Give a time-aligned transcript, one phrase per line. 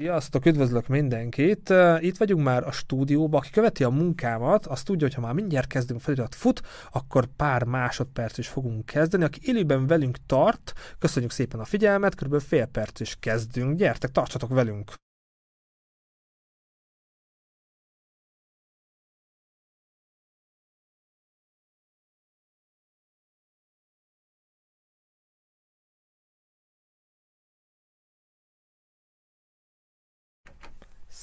[0.00, 1.72] Sziasztok, üdvözlök mindenkit!
[1.98, 3.40] Itt vagyunk már a stúdióban.
[3.40, 6.60] Aki követi a munkámat, azt tudja, hogy ha már mindjárt kezdünk felirat fut,
[6.92, 9.24] akkor pár másodperc is fogunk kezdeni.
[9.24, 13.76] Aki élőben velünk tart, köszönjük szépen a figyelmet, körülbelül fél perc is kezdünk.
[13.76, 14.92] Gyertek, tartsatok velünk!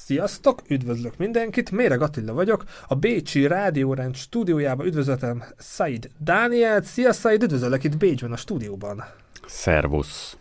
[0.08, 6.84] Sziasztok, üdvözlök mindenkit, Méreg Attila vagyok, a Bécsi Rádiórend stúdiójában üdvözletem Said Dánielt.
[6.84, 9.04] Szia Said, üdvözöllek itt Bécsben a stúdióban.
[9.46, 10.36] Szervusz.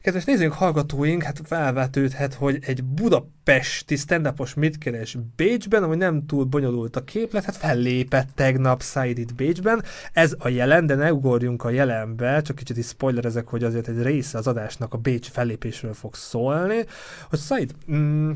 [0.00, 6.44] Kedves nézőink, hallgatóink, hát felvetődhet, hogy egy budapesti stand mit keres Bécsben, ami nem túl
[6.44, 9.82] bonyolult a képlet, hát fellépett tegnap Said itt Bécsben.
[10.12, 14.02] Ez a jelen, de ne ugorjunk a jelenbe, csak kicsit is spoilerezek, hogy azért egy
[14.02, 16.84] része az adásnak a Bécs fellépésről fog szólni.
[17.28, 18.30] Hogy Said, mm,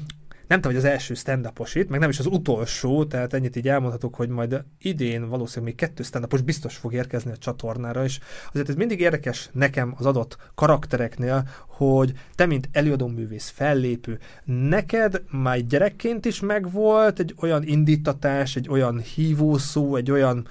[0.47, 3.69] nem tudom, hogy az első stand itt, meg nem is az utolsó, tehát ennyit így
[3.69, 8.19] elmondhatok, hogy majd idén valószínűleg még kettő stand biztos fog érkezni a csatornára, és
[8.53, 12.69] azért ez mindig érdekes nekem az adott karaktereknél, hogy te, mint
[13.13, 20.47] művész, fellépő, neked már gyerekként is megvolt egy olyan indítatás, egy olyan hívószó, egy olyan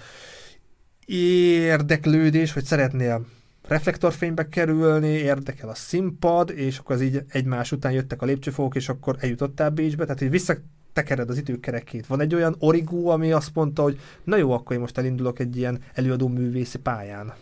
[1.05, 3.25] érdeklődés, hogy szeretnél
[3.67, 8.89] reflektorfénybe kerülni, érdekel a színpad, és akkor az így egymás után jöttek a lépcsőfokok, és
[8.89, 12.07] akkor eljutottál Bécsbe, tehát hogy visszatekered az időkerekét.
[12.07, 15.57] Van egy olyan origó, ami azt mondta, hogy na jó, akkor én most elindulok egy
[15.57, 17.33] ilyen előadó művészi pályán.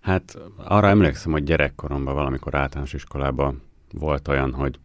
[0.00, 3.62] Hát arra emlékszem, hogy gyerekkoromban valamikor általános iskolában
[3.92, 4.78] volt olyan, hogy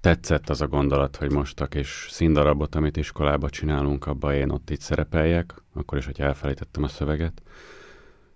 [0.00, 1.68] tetszett az a gondolat, hogy most a
[2.08, 7.42] színdarabot, amit iskolába csinálunk, abban én ott itt szerepeljek, akkor is, hogy elfelejtettem a szöveget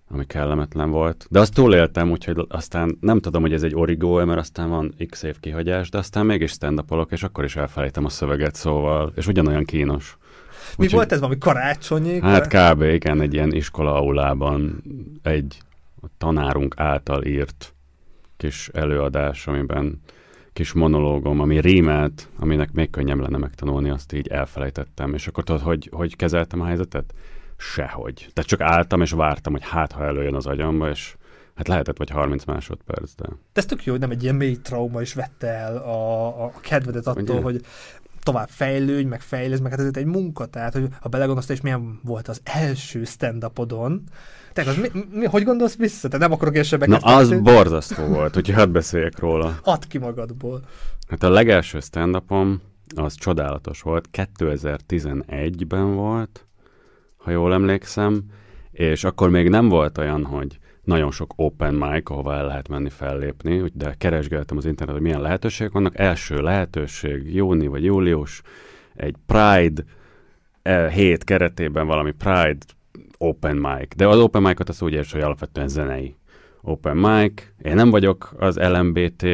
[0.09, 1.27] ami kellemetlen volt.
[1.31, 5.23] De azt túléltem, úgyhogy aztán nem tudom, hogy ez egy origó, mert aztán van x
[5.23, 9.65] év kihagyás, de aztán mégis stand és akkor is elfelejtem a szöveget, szóval, és ugyanolyan
[9.65, 10.17] kínos.
[10.77, 12.21] Mi Úgyhogy, volt ez, valami karácsonyi?
[12.21, 12.83] Hát kb.
[12.83, 14.83] igen, egy ilyen iskola aulában
[15.23, 15.59] egy
[16.19, 17.75] tanárunk által írt
[18.37, 20.01] kis előadás, amiben
[20.53, 25.15] kis monológom, ami rímelt, aminek még könnyebb lenne megtanulni, azt így elfelejtettem.
[25.15, 27.15] És akkor tudod, hogy, hogy kezeltem a helyzetet?
[27.73, 28.29] Sehogy.
[28.33, 31.17] Tehát csak álltam és vártam, hogy hát ha előjön az agyamba, és
[31.55, 33.27] hát lehetett vagy 30 másodperc, de...
[33.29, 36.53] De ez tök jó, hogy nem egy ilyen mély trauma is vette el a, a
[36.61, 37.43] kedvedet attól, Ugye?
[37.43, 37.61] hogy
[38.23, 42.01] tovább fejlődj, meg fejlődj, meg hát ez egy munka, tehát hogy ha belegondolsz, és milyen
[42.03, 44.03] volt az első stand-upodon,
[44.53, 46.09] te az mi, mi, hogy gondolsz vissza?
[46.09, 47.41] Te nem akarok én Na az tenni.
[47.41, 49.59] borzasztó volt, hogy hadd beszéljek róla.
[49.63, 50.61] Add ki magadból.
[51.09, 52.23] Hát a legelső stand
[52.97, 56.47] az csodálatos volt, 2011-ben volt,
[57.25, 58.23] ha jól emlékszem,
[58.71, 62.91] és akkor még nem volt olyan, hogy nagyon sok open mic, ahova el lehet menni
[62.91, 65.99] fellépni, de keresgéltem az interneten, hogy milyen lehetőségek vannak.
[65.99, 68.43] Első lehetőség, júni vagy július,
[68.95, 69.83] egy Pride
[70.63, 72.59] e, hét keretében valami Pride
[73.19, 73.97] open mic.
[73.97, 76.17] De az open mic-ot az úgy érts, hogy alapvetően zenei
[76.63, 77.43] open mic.
[77.63, 79.25] Én nem vagyok az LMBT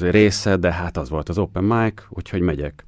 [0.00, 2.84] része, de hát az volt az open mic, úgyhogy megyek.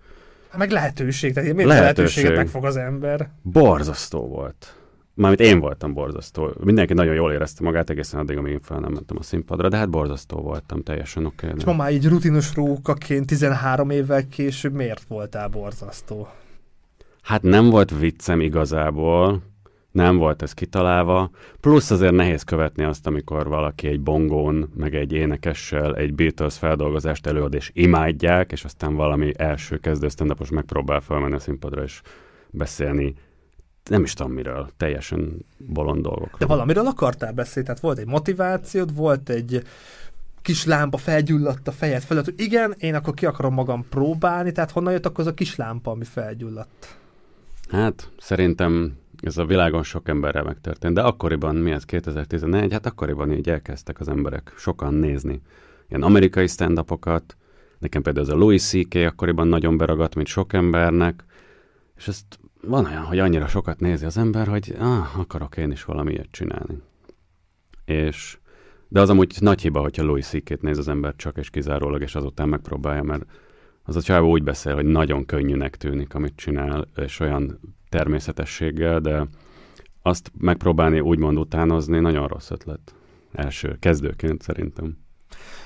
[0.56, 1.97] Meg lehetőség, tehát miért lehetőség.
[1.97, 3.31] lehetőséget megfog az ember?
[3.42, 4.75] Borzasztó volt.
[5.15, 6.53] Mármint én voltam borzasztó.
[6.60, 9.76] Mindenki nagyon jól érezte magát egészen addig, amíg én fel nem mentem a színpadra, de
[9.76, 11.47] hát borzasztó voltam, teljesen oké.
[11.47, 16.28] Okay, És ma már így rutinos rókaként 13 évvel később miért voltál borzasztó?
[17.22, 19.43] Hát nem volt viccem igazából,
[19.94, 25.12] nem volt ez kitalálva, plusz azért nehéz követni azt, amikor valaki egy bongón, meg egy
[25.12, 31.34] énekessel egy Beatles feldolgozást előad, és imádják, és aztán valami első kezdő stand megpróbál felmenni
[31.34, 32.00] a színpadra, és
[32.50, 33.15] beszélni.
[33.91, 36.38] Nem is tudom miről, teljesen bolond dolgok.
[36.38, 39.62] De valamiről akartál beszélni, tehát volt egy motivációd, volt egy
[40.43, 44.71] kis lámpa felgyulladt a fejed felett, hogy igen, én akkor ki akarom magam próbálni, tehát
[44.71, 46.99] honnan jött akkor az a kis lámpa, ami felgyulladt?
[47.71, 53.32] Hát szerintem ez a világon sok emberrel megtörtént, de akkoriban, mi ez 2014, hát akkoriban
[53.32, 55.42] így elkezdtek az emberek sokan nézni
[55.88, 56.84] ilyen amerikai stand
[57.78, 58.94] nekem például ez a Louis C.K.
[58.94, 61.25] akkoriban nagyon beragadt, mint sok embernek,
[61.96, 65.84] és ezt van olyan, hogy annyira sokat nézi az ember, hogy ah, akarok én is
[65.84, 66.82] valami ilyet csinálni.
[67.84, 68.38] És,
[68.88, 72.14] de az amúgy nagy hiba, hogyha Louis C.K.-t néz az ember csak és kizárólag, és
[72.14, 73.25] azután megpróbálja, mert
[73.82, 77.60] az a csávó úgy beszél, hogy nagyon könnyűnek tűnik, amit csinál, és olyan
[77.94, 79.29] természetességgel, de
[80.02, 82.94] azt megpróbálni úgymond utánozni nagyon rossz ötlet.
[83.32, 84.96] Első, kezdőként szerintem.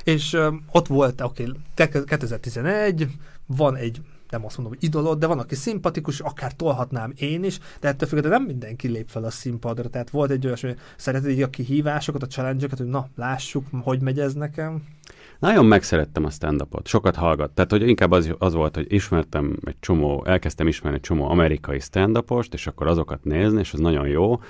[0.05, 1.45] És ö, ott volt, oké,
[1.77, 3.07] okay, 2011,
[3.47, 7.59] van egy nem azt mondom, hogy idolod, de van, aki szimpatikus, akár tolhatnám én is,
[7.81, 9.89] de ettől függetlenül nem mindenki lép fel a színpadra.
[9.89, 14.03] Tehát volt egy olyas, hogy szereted így a kihívásokat, a challenge hogy na, lássuk, hogy
[14.03, 14.83] megy ez nekem.
[15.39, 17.51] Nagyon megszerettem a stand-upot, sokat hallgat.
[17.51, 21.81] Tehát, hogy inkább az, az volt, hogy ismertem egy csomó, elkezdtem ismerni egy csomó amerikai
[21.81, 24.41] stand és akkor azokat nézni, és az nagyon jó.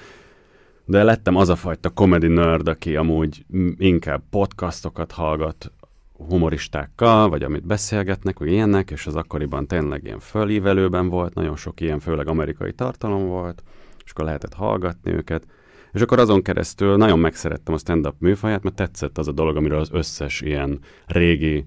[0.85, 3.45] De lettem az a fajta comedy nerd, aki amúgy
[3.77, 5.73] inkább podcastokat hallgat,
[6.13, 11.81] humoristákkal, vagy amit beszélgetnek, vagy ilyenek, és az akkoriban tényleg ilyen fölívelőben volt, nagyon sok
[11.81, 13.63] ilyen, főleg amerikai tartalom volt,
[14.05, 15.47] és akkor lehetett hallgatni őket.
[15.93, 19.79] És akkor azon keresztül nagyon megszerettem a stand-up műfaját, mert tetszett az a dolog, amiről
[19.79, 21.65] az összes ilyen régi,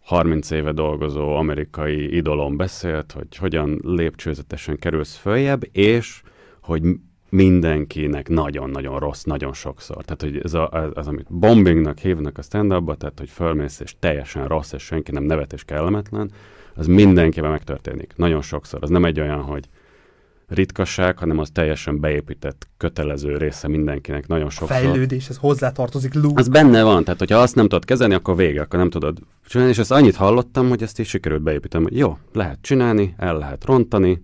[0.00, 6.22] 30 éve dolgozó amerikai idolom beszélt, hogy hogyan lépcsőzetesen kerülsz följebb, és
[6.60, 6.82] hogy
[7.28, 10.04] mindenkinek nagyon-nagyon rossz, nagyon sokszor.
[10.04, 14.48] Tehát, hogy ez a, az, amit bombingnak hívnak a stand tehát, hogy fölmész és teljesen
[14.48, 16.30] rossz, és senki nem nevet és kellemetlen,
[16.74, 18.12] az mindenkivel megtörténik.
[18.16, 18.82] Nagyon sokszor.
[18.82, 19.68] Az nem egy olyan, hogy
[20.48, 24.46] ritkaság, hanem az teljesen beépített, kötelező része mindenkinek nagyon.
[24.60, 26.40] A fejlődés, ez hozzátartozik, Luke.
[26.40, 29.72] Az benne van, tehát hogyha azt nem tudod kezelni, akkor vége, akkor nem tudod csinálni,
[29.72, 33.64] és ezt annyit hallottam, hogy ezt is sikerült beépítenem, hogy jó, lehet csinálni, el lehet
[33.64, 34.22] rontani,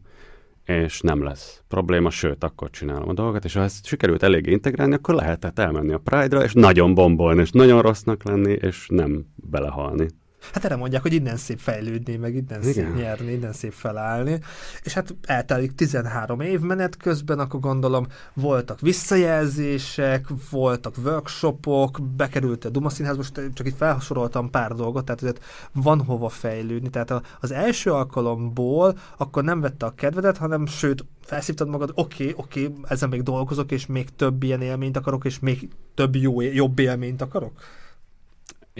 [0.64, 4.94] és nem lesz probléma, sőt, akkor csinálom a dolgot, és ha ezt sikerült elég integrálni,
[4.94, 10.08] akkor lehetett elmenni a Pride-ra, és nagyon bombolni, és nagyon rossznak lenni, és nem belehalni.
[10.52, 12.72] Hát erre mondják, hogy innen szép fejlődni, meg innen Igen.
[12.72, 14.40] szép nyerni, innen szép felállni.
[14.82, 22.68] És hát eltelik 13 év menet közben, akkor gondolom voltak visszajelzések, voltak workshopok, bekerült a
[22.68, 26.90] Duma Színház, most csak itt felsoroltam pár dolgot, tehát azért van hova fejlődni.
[26.90, 32.34] Tehát az első alkalomból akkor nem vette a kedvedet, hanem sőt, felszívtad magad, oké, okay,
[32.44, 36.40] oké, okay, ezen még dolgozok, és még több ilyen élményt akarok, és még több jó,
[36.40, 37.52] jobb élményt akarok?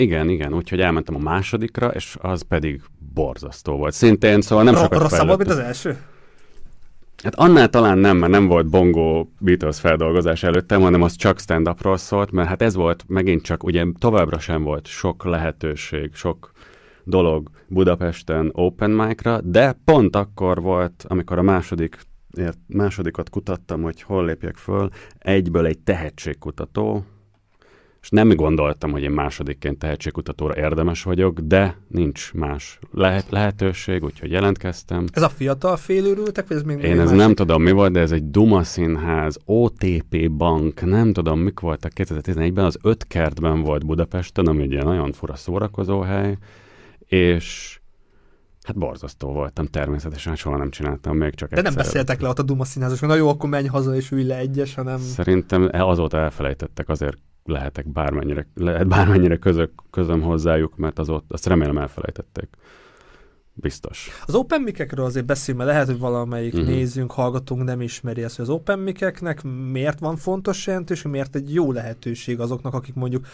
[0.01, 2.83] Igen, igen, úgyhogy elmentem a másodikra, és az pedig
[3.15, 3.93] borzasztó volt.
[3.93, 5.97] Szintén, szóval nem sokat Rosszabb volt, mint az első?
[7.23, 11.97] Hát annál talán nem, mert nem volt Bongo Beatles feldolgozás előttem, hanem az csak stand-upról
[11.97, 16.53] szólt, mert hát ez volt megint csak, ugye továbbra sem volt sok lehetőség, sok
[17.05, 21.99] dolog Budapesten open mic-ra, de pont akkor volt, amikor a második
[22.67, 24.89] másodikat kutattam, hogy hol lépjek föl,
[25.19, 27.05] egyből egy tehetségkutató,
[28.03, 34.31] és nem gondoltam, hogy én másodikként tehetségkutatóra érdemes vagyok, de nincs más lehet, lehetőség, úgyhogy
[34.31, 35.05] jelentkeztem.
[35.13, 38.13] Ez a fiatal félőrültek, vagy ez még Én ez nem tudom mi volt, de ez
[38.13, 44.47] egy Duma Színház, OTP Bank, nem tudom mik voltak 2011-ben, az öt kertben volt Budapesten,
[44.47, 46.37] ami egy ilyen nagyon fura szórakozó hely,
[46.99, 47.79] és
[48.63, 51.73] Hát borzasztó voltam természetesen, soha nem csináltam még csak De egyszer.
[51.73, 54.37] nem beszéltek le ott a Duma színházos, na jó, akkor menj haza és ülj le
[54.37, 54.99] egyes, hanem...
[54.99, 61.47] Szerintem azóta elfelejtettek, azért lehetek bármennyire, lehet bármennyire közök, közöm hozzájuk, mert az ott, azt
[61.47, 62.49] remélem elfelejtették.
[63.53, 64.09] Biztos.
[64.27, 66.69] Az open mikekről azért beszélünk, mert lehet, hogy valamelyik uh-huh.
[66.69, 69.43] nézünk, hallgatunk nem ismeri ezt, hogy az open mikeknek
[69.73, 73.27] miért van fontos jelentős, miért egy jó lehetőség azoknak, akik mondjuk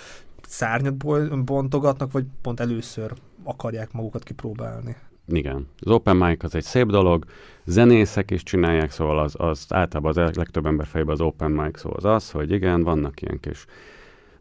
[0.47, 0.97] szárnyat
[1.45, 3.13] bontogatnak, vagy pont először
[3.45, 4.97] akarják magukat kipróbálni.
[5.29, 5.69] Igen.
[5.81, 7.25] Az open mic az egy szép dolog,
[7.65, 11.91] zenészek is csinálják, szóval az, az általában az legtöbb ember fejében az open mic szó
[11.97, 13.67] az az, hogy igen, vannak ilyen kis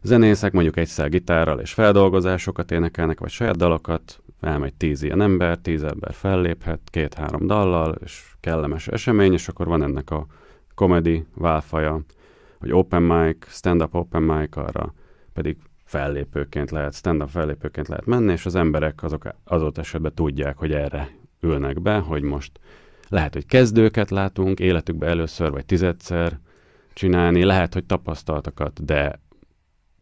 [0.06, 5.82] zenészek, mondjuk egyszer gitárral és feldolgozásokat énekelnek, vagy saját dalokat, elmegy tíz ilyen ember, tíz
[5.82, 10.26] ember felléphet két-három dallal, és kellemes esemény, és akkor van ennek a
[10.74, 12.00] komedi válfaja,
[12.58, 14.94] hogy open mic, stand-up open mic, arra
[15.32, 20.72] pedig fellépőként lehet, stand-up fellépőként lehet menni, és az emberek azok azóta esetben tudják, hogy
[20.72, 21.10] erre
[21.40, 22.60] ülnek be, hogy most
[23.08, 26.38] lehet, hogy kezdőket látunk életükben először, vagy tizedszer
[26.92, 29.20] csinálni, lehet, hogy tapasztaltakat, de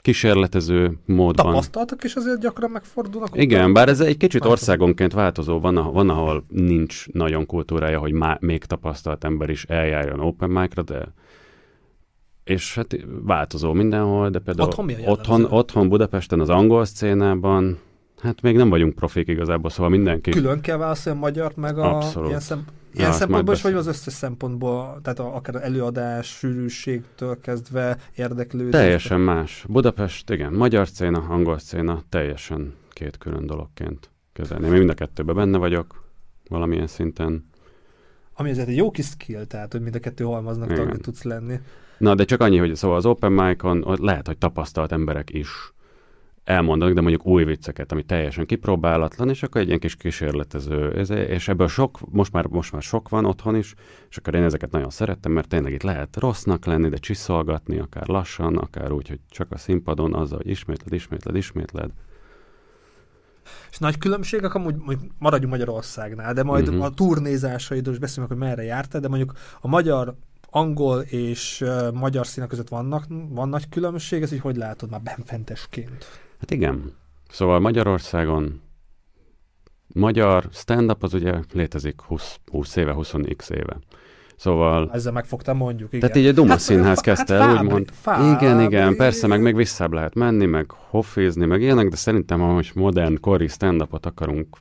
[0.05, 1.47] kísérletező módban.
[1.47, 3.29] Tapasztaltak, és azért gyakran megfordulnak.
[3.33, 3.73] Igen, után.
[3.73, 8.65] bár ez egy kicsit országonként változó, van, van ahol nincs nagyon kultúrája, hogy má, még
[8.65, 11.13] tapasztalt ember is eljárjon open mic-ra, de
[12.45, 17.79] és hát változó mindenhol, de például otthon, otthon, otthon Budapesten az angol szcénában,
[18.19, 20.31] hát még nem vagyunk profik igazából, szóval mindenki...
[20.31, 22.29] Külön kell válaszolni a magyar meg a Abszolút.
[22.29, 27.41] ilyen, szem, ilyen ja, szempontból is, vagy az összes szempontból, tehát a, akár előadás, sűrűségtől
[27.41, 28.73] kezdve érdeklődés.
[28.73, 29.65] Teljesen más.
[29.69, 34.67] Budapest, igen, magyar szcéna, angol szcéna, teljesen két külön dologként kezelni.
[34.67, 36.05] Én mind a kettőben benne vagyok,
[36.49, 37.49] valamilyen szinten.
[38.35, 41.61] Ami azért egy jó kis skill, tehát hogy mind a kettő halmaznak tagja tudsz lenni.
[41.99, 45.74] Na, de csak annyi, hogy szóval az open mic-on lehet, hogy tapasztalt emberek is
[46.45, 50.89] elmondanak, de mondjuk új vicceket, ami teljesen kipróbálatlan, és akkor egy ilyen kis kísérletező,
[51.29, 53.75] és ebből sok, most már, most már sok van otthon is,
[54.11, 58.07] és akkor én ezeket nagyon szerettem, mert tényleg itt lehet rossznak lenni, de csiszolgatni, akár
[58.07, 61.91] lassan, akár úgy, hogy csak a színpadon azzal, hogy ismétled, ismétled, ismétled.
[63.71, 64.75] És nagy különbségek, amúgy
[65.19, 66.85] maradjunk Magyarországnál, de majd uh-huh.
[66.85, 70.15] a turnézásaidról is beszélünk, hogy merre jártál, de mondjuk a magyar
[70.51, 75.03] angol és uh, magyar színek között vannak, van nagy különbség, ez így hogy látod már
[75.03, 76.24] benfentesként?
[76.45, 76.93] Hát igen.
[77.29, 78.61] Szóval Magyarországon
[79.95, 83.79] magyar stand-up az ugye létezik 20, 20 éve, 20x éve.
[84.37, 84.91] Szóval...
[84.93, 86.01] Ezzel megfogtam mondjuk, igen.
[86.01, 87.91] Tehát így egy Duma hát, színház kezdte hát, el, úgymond.
[88.37, 92.47] Igen, igen, persze, meg még visszább lehet menni, meg hoffizni, meg ilyenek, de szerintem, ha
[92.47, 94.57] most modern, kori stand akarunk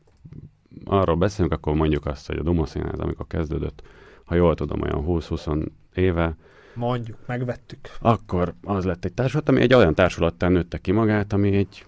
[0.85, 3.81] arról beszélünk, akkor mondjuk azt, hogy a Duma színház, amikor kezdődött,
[4.25, 6.37] ha jól tudom, olyan 20-20 éve,
[6.75, 7.79] Mondjuk, megvettük.
[7.99, 11.85] Akkor az lett egy társulat, ami egy olyan társulattá nőtte ki magát, ami egy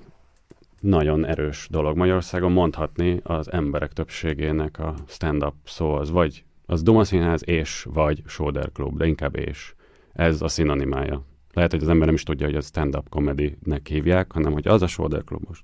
[0.80, 7.04] nagyon erős dolog Magyarországon mondhatni az emberek többségének a stand-up szó az vagy az Duma
[7.04, 9.74] Színház és vagy Soder Club, de inkább és.
[10.14, 11.24] Ez a szinonimája.
[11.54, 14.82] Lehet, hogy az ember nem is tudja, hogy a stand-up comedy-nek hívják, hanem hogy az
[14.82, 15.58] a Soder Club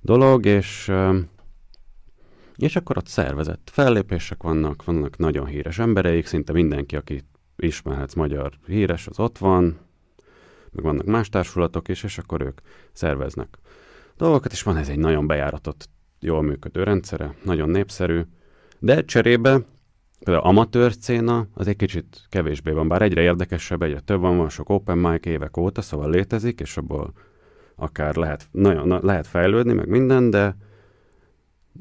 [0.00, 0.92] dolog, és
[2.56, 7.22] és akkor ott szervezett fellépések vannak, vannak nagyon híres embereik, szinte mindenki, aki
[7.62, 9.78] ismerhetsz magyar híres, az ott van,
[10.70, 12.60] meg vannak más társulatok is, és akkor ők
[12.92, 13.58] szerveznek
[14.16, 15.88] dolgokat, és van ez egy nagyon bejáratott,
[16.20, 18.20] jól működő rendszere, nagyon népszerű,
[18.78, 19.60] de cserébe
[20.24, 24.48] például amatőr széna az egy kicsit kevésbé van, bár egyre érdekesebb, egyre több van, van
[24.48, 27.12] sok open mic évek óta, szóval létezik, és abból
[27.76, 30.56] akár lehet, nagyon, lehet fejlődni, meg minden, de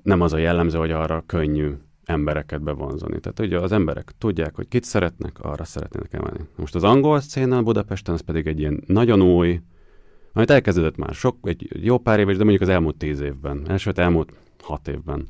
[0.04, 1.74] nem az a jellemző, hogy arra könnyű
[2.08, 3.20] embereket bevonzani.
[3.20, 6.40] Tehát ugye az emberek tudják, hogy kit szeretnek, arra szeretnének emelni.
[6.56, 9.62] Most az angol széna Budapesten az pedig egy ilyen nagyon új,
[10.34, 13.98] amit elkezdődött már sok, egy jó pár éves, de mondjuk az elmúlt tíz évben, elsőt
[13.98, 15.28] elmúlt hat évben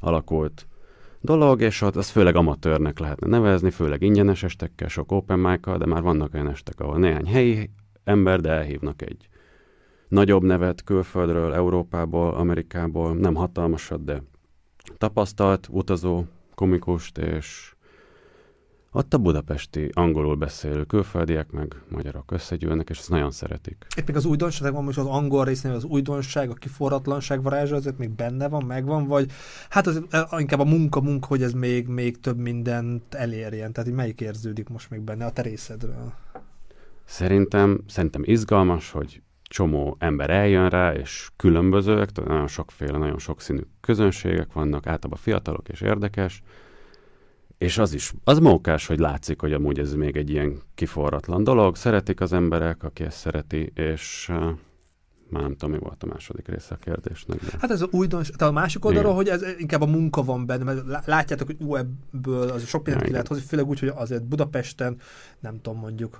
[0.00, 0.66] alakult
[1.20, 5.86] dolog, és ott az főleg amatőrnek lehetne nevezni, főleg ingyenes estekkel, sok open mic de
[5.86, 7.70] már vannak olyan estek, ahol néhány helyi
[8.04, 9.28] ember, de elhívnak egy
[10.08, 14.22] nagyobb nevet külföldről, Európából, Amerikából, nem hatalmasat, de
[15.00, 17.74] tapasztalt, utazó komikust, és
[18.92, 23.86] ott a budapesti angolul beszélő külföldiek meg magyarok összegyűlnek, és ezt nagyon szeretik.
[23.96, 27.98] Itt még az újdonság van, most az angol résznél az újdonság, a kiforratlanság varázsa azért
[27.98, 29.30] még benne van, megvan, vagy
[29.68, 33.72] hát az eh, inkább a munka-munka, hogy ez még, még több mindent elérjen.
[33.72, 36.12] Tehát így melyik érződik most még benne a te részedről?
[37.04, 44.52] Szerintem, szerintem izgalmas, hogy csomó ember eljön rá, és különbözőek, nagyon sokféle, nagyon sokszínű közönségek
[44.52, 46.42] vannak, általában fiatalok és érdekes,
[47.58, 51.76] és az is, az mókás, hogy látszik, hogy amúgy ez még egy ilyen kiforratlan dolog,
[51.76, 54.50] szeretik az emberek, aki ezt szereti, és uh,
[55.30, 57.44] már nem tudom, mi volt a második része a kérdésnek.
[57.44, 57.52] De...
[57.60, 60.64] Hát ez a újdonság, tehát a másik oldalról, hogy ez inkább a munka van benne,
[60.64, 64.24] mert látjátok, hogy ú, ebből az sok mindent ki lehet hozni, főleg úgy, hogy azért
[64.24, 64.96] Budapesten,
[65.40, 66.18] nem tudom, mondjuk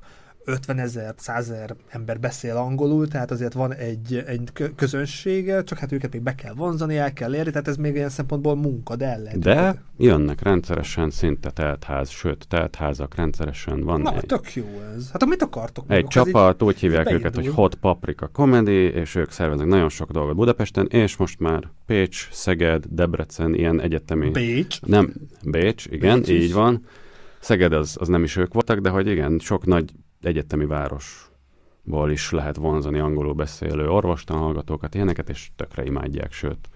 [0.51, 5.93] 50 ezer, 100 ezer ember beszél angolul, tehát azért van egy, egy közönsége, csak hát
[5.93, 9.07] őket még be kell vonzani, el kell érni, tehát ez még ilyen szempontból munka, de
[9.07, 9.39] el lehet.
[9.39, 9.79] De őket.
[9.97, 14.01] jönnek rendszeresen szinte teltház, sőt, teltházak rendszeresen van.
[14.01, 14.65] Na, egy, tök jó
[14.97, 15.11] ez.
[15.11, 15.85] Hát mit akartok?
[15.89, 16.11] Egy maguk?
[16.11, 17.27] csapat, így, úgy hívják beindul.
[17.27, 21.71] őket, hogy Hot Paprika Comedy, és ők szerveznek nagyon sok dolgot Budapesten, és most már
[21.87, 24.31] Pécs, Szeged, Debrecen, ilyen egyetemi...
[24.31, 24.81] Bécs?
[24.81, 25.15] Nem,
[25.45, 26.85] Bécs, igen, Bécs így van.
[27.41, 29.93] Szeged az, az nem is ők voltak, de hogy igen, sok nagy
[30.23, 36.69] egyetemi városból is lehet vonzani angolul beszélő orvostanhallgatókat, ilyeneket, és tökre imádják, sőt.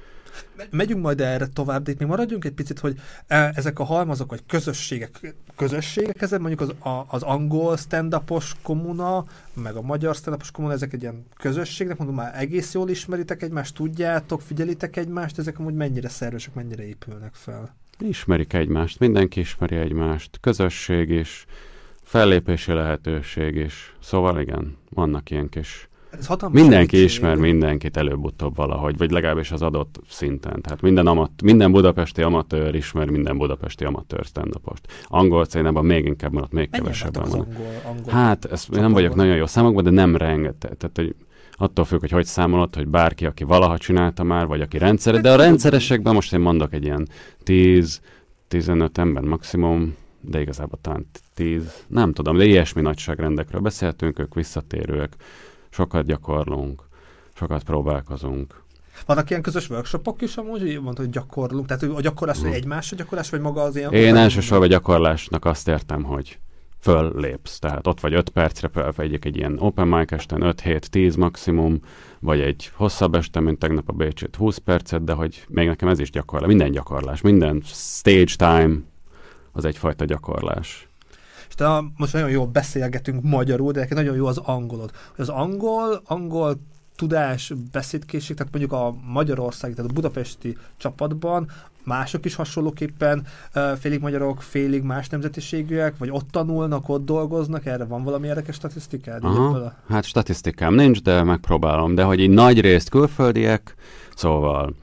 [0.70, 4.30] Megyünk majd erre tovább, de itt még maradjunk egy picit, hogy e, ezek a halmazok,
[4.30, 8.16] vagy közösségek, közösségek ezek mondjuk az, a, az angol stand
[8.62, 9.24] komuna,
[9.54, 13.74] meg a magyar stand komuna, ezek egy ilyen közösségnek, mondom már egész jól ismeritek egymást,
[13.74, 17.74] tudjátok, figyelitek egymást, ezek amúgy mennyire szervesek, mennyire épülnek fel?
[17.98, 21.46] Ismerik egymást, mindenki ismeri egymást, közösség is,
[22.04, 23.94] fellépési lehetőség is.
[24.00, 25.88] Szóval igen, vannak ilyen kis...
[26.18, 30.60] Ez mindenki ismer mindenkit előbb-utóbb valahogy, vagy legalábbis az adott szinten.
[30.62, 34.54] Tehát minden, amat, minden budapesti amatőr ismer minden budapesti amatőr stand
[35.06, 37.40] Angol szénában még inkább maradt, még kevesebben van.
[37.40, 40.76] Angol, angol hát, ezt nem vagyok nagyon jó számokban, de nem rengeteg.
[40.76, 41.14] Tehát, hogy
[41.52, 45.32] attól függ, hogy hogy számolod, hogy bárki, aki valaha csinálta már, vagy aki rendszeres, de
[45.32, 47.08] a rendszeresekben most én mondok egy ilyen
[47.44, 49.94] 10-15 ember maximum,
[50.26, 55.12] de igazából talán tíz, nem tudom, de ilyesmi nagyságrendekről beszéltünk, ők visszatérőek,
[55.70, 56.82] sokat gyakorlunk,
[57.34, 58.62] sokat próbálkozunk.
[59.06, 62.56] Vannak ilyen közös workshopok is amúgy, hogy mondta, hogy gyakorlunk, tehát a gyakorlás, hogy hmm.
[62.56, 63.92] egymásra gyakorlás, vagy maga az ilyen...
[63.92, 66.38] Én elsősorban gyakorlásnak azt értem, hogy
[66.84, 71.80] föllépsz, tehát ott vagy 5 percre, felvegyek egy ilyen open mic esten 5-7-10 maximum,
[72.20, 75.98] vagy egy hosszabb este, mint tegnap a Bécsét 20 percet, de hogy még nekem ez
[75.98, 78.76] is gyakorlás, minden gyakorlás, minden stage time,
[79.54, 80.88] az egyfajta gyakorlás.
[81.48, 84.90] És te most nagyon jól beszélgetünk magyarul, de nagyon jó az angolod.
[85.16, 86.56] Az angol, angol
[86.96, 91.50] tudás, beszédkészség, tehát mondjuk a Magyarország, tehát a budapesti csapatban
[91.84, 93.26] mások is hasonlóképpen
[93.78, 99.24] félig magyarok, félig más nemzetiségűek, vagy ott tanulnak, ott dolgoznak, erre van valami érdekes statisztikád?
[99.24, 103.74] Aha, hát statisztikám nincs, de megpróbálom, de hogy így nagy részt külföldiek,
[104.14, 104.74] szóval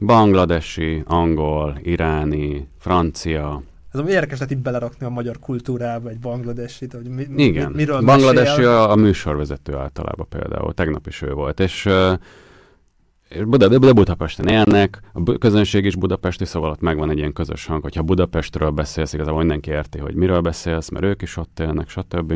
[0.00, 3.62] bangladesi, angol, iráni, francia,
[3.98, 8.00] ez érdekes lehet így belerakni a magyar kultúrába egy bangladesit, hogy mi, Igen, mi, miről
[8.00, 12.12] bangladesi a, a műsorvezető általában például, tegnap is ő volt, és uh,
[13.28, 17.66] és Buda, de Budapesten élnek, a közönség is budapesti, szóval ott megvan egy ilyen közös
[17.66, 21.88] hang, hogyha Budapestről beszélsz, igazából mindenki érti, hogy miről beszélsz, mert ők is ott élnek,
[21.88, 22.34] stb.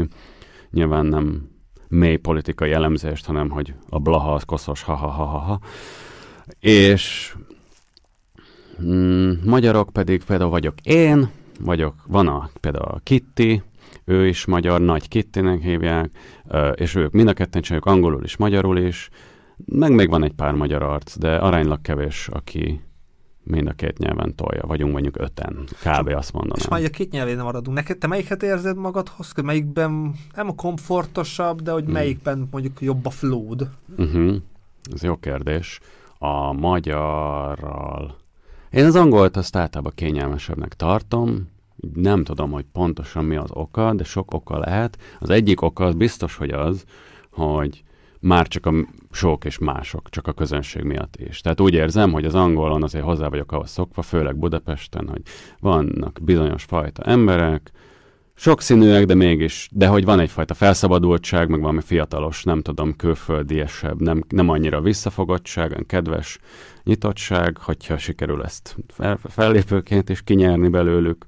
[0.70, 1.48] Nyilván nem
[1.88, 5.60] mély politikai elemzést, hanem hogy a blaha az koszos, ha-ha-ha-ha.
[6.60, 7.34] És
[8.82, 13.62] mm, magyarok pedig például vagyok én, vagyok, van a, például a Kitty,
[14.04, 16.10] ő is magyar, Nagy Kittynek hívják,
[16.74, 19.08] és ők mind a ketten csináljuk angolul is, magyarul is,
[19.64, 22.80] meg még van egy pár magyar arc, de aránylag kevés, aki
[23.44, 24.66] mind a két nyelven tolja.
[24.66, 26.08] Vagyunk mondjuk öten, kb.
[26.08, 26.58] azt mondanám.
[26.58, 27.76] És már a két nyelvén maradunk.
[27.76, 29.32] Neked, te melyiket érzed magadhoz?
[29.42, 31.92] Melyikben nem a komfortosabb, de hogy hmm.
[31.92, 33.68] melyikben mondjuk jobb a flód?
[33.98, 34.34] Uh-huh.
[34.92, 35.80] Ez jó kérdés.
[36.18, 38.20] A magyarral...
[38.72, 41.48] Én az angolt azt általában kényelmesebbnek tartom,
[41.94, 44.98] nem tudom, hogy pontosan mi az oka, de sok oka lehet.
[45.20, 46.84] Az egyik oka az biztos, hogy az,
[47.30, 47.82] hogy
[48.20, 48.72] már csak a
[49.10, 51.40] sok és mások, csak a közönség miatt is.
[51.40, 55.22] Tehát úgy érzem, hogy az angolon azért hozzá vagyok ahhoz szokva, főleg Budapesten, hogy
[55.60, 57.72] vannak bizonyos fajta emberek,
[58.42, 64.24] sokszínűek, de mégis, de hogy van egyfajta felszabadultság, meg valami fiatalos, nem tudom, külföldiesebb, nem,
[64.28, 66.38] nem annyira visszafogottság, kedves
[66.84, 71.24] nyitottság, hogyha sikerül ezt fel, fellépőként is kinyerni belőlük,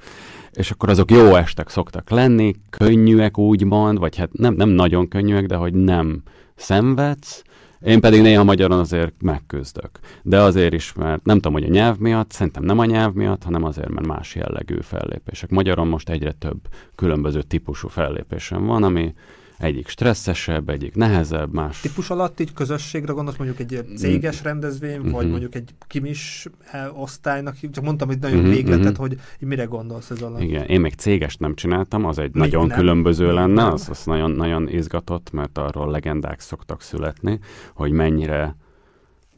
[0.53, 5.47] és akkor azok jó estek szoktak lenni, könnyűek úgymond, vagy hát nem, nem nagyon könnyűek,
[5.47, 6.23] de hogy nem
[6.55, 7.43] szenvedsz,
[7.85, 9.91] én pedig néha magyaron azért megküzdök.
[10.23, 13.43] De azért is, mert nem tudom, hogy a nyelv miatt, szerintem nem a nyelv miatt,
[13.43, 15.51] hanem azért, mert más jellegű fellépések.
[15.51, 16.61] Magyaron most egyre több
[16.95, 19.15] különböző típusú fellépésem van, ami
[19.59, 21.81] egyik stresszesebb, egyik nehezebb, más.
[21.81, 24.45] Típus alatt így közösségre gondolsz, mondjuk egy céges mm.
[24.45, 25.11] rendezvény, mm-hmm.
[25.11, 28.51] vagy mondjuk egy kimis eh, osztálynak, csak mondtam, hogy nagyon mm-hmm.
[28.51, 30.41] végletet, hogy mire gondolsz ez alatt.
[30.41, 32.79] Igen, én még cégest nem csináltam, az egy Még nagyon nem.
[32.79, 33.73] különböző Még lenne, nem.
[33.73, 37.39] az, az nagyon, nagyon izgatott, mert arról legendák szoktak születni,
[37.75, 38.57] hogy mennyire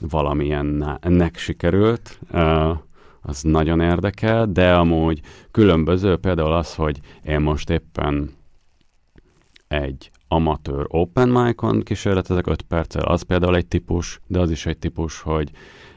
[0.00, 2.18] valamilyen ennek sikerült.
[2.32, 2.78] Uh,
[3.20, 8.30] az nagyon érdekel, de amúgy különböző, például az, hogy én most éppen
[9.68, 14.78] egy amatőr open mic-on kísérletezek 5 perccel, az például egy típus, de az is egy
[14.78, 15.50] típus, hogy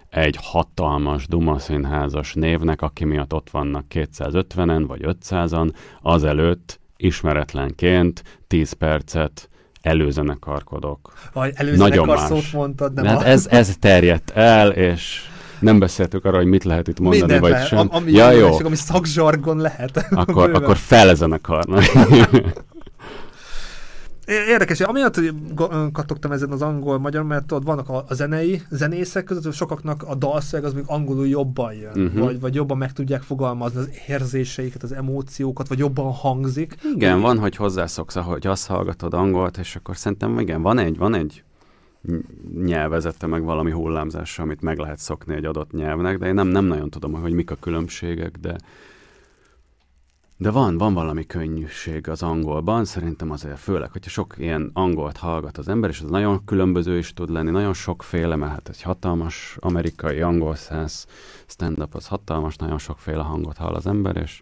[0.09, 8.71] egy hatalmas Duma színházas névnek, aki miatt ott vannak 250-en vagy 500-an, azelőtt ismeretlenként 10
[8.71, 9.49] percet
[9.81, 11.13] előzenekarkodok.
[11.33, 13.25] Vagy előzenekar szót mondtad, nem hát a...
[13.25, 15.21] ez, ez terjedt el, és
[15.59, 17.87] nem beszéltük arra, hogy mit lehet itt mondani, Mindent vagy sem.
[17.91, 18.57] Ami, ja, jó.
[18.63, 20.07] ami szakzsargon lehet.
[20.11, 21.83] Akkor, akkor felezenekarnak.
[24.29, 25.33] Érdekes, amiatt hogy
[25.91, 30.15] kattogtam ezen az angol-magyar, mert ott vannak a, a zenei zenészek között, hogy sokaknak a
[30.15, 32.23] dalszöveg az még angolul jobban jön, uh-huh.
[32.23, 36.75] vagy, vagy jobban meg tudják fogalmazni az érzéseiket, az emóciókat, vagy jobban hangzik.
[36.95, 41.13] Igen, van, hogy hozzászoksz, hogy azt hallgatod angolt, és akkor szerintem igen, van egy, van
[41.13, 41.43] egy
[42.63, 46.65] nyelvezette meg valami hullámzása, amit meg lehet szokni egy adott nyelvnek, de én nem, nem
[46.65, 48.55] nagyon tudom, hogy mik a különbségek, de
[50.41, 55.57] de van, van valami könnyűség az angolban, szerintem azért főleg, hogyha sok ilyen angolt hallgat
[55.57, 59.57] az ember, és az nagyon különböző is tud lenni, nagyon sokféle, mert hát egy hatalmas
[59.59, 61.05] amerikai angol száz
[61.47, 64.41] stand-up az hatalmas, nagyon sokféle hangot hall az ember, és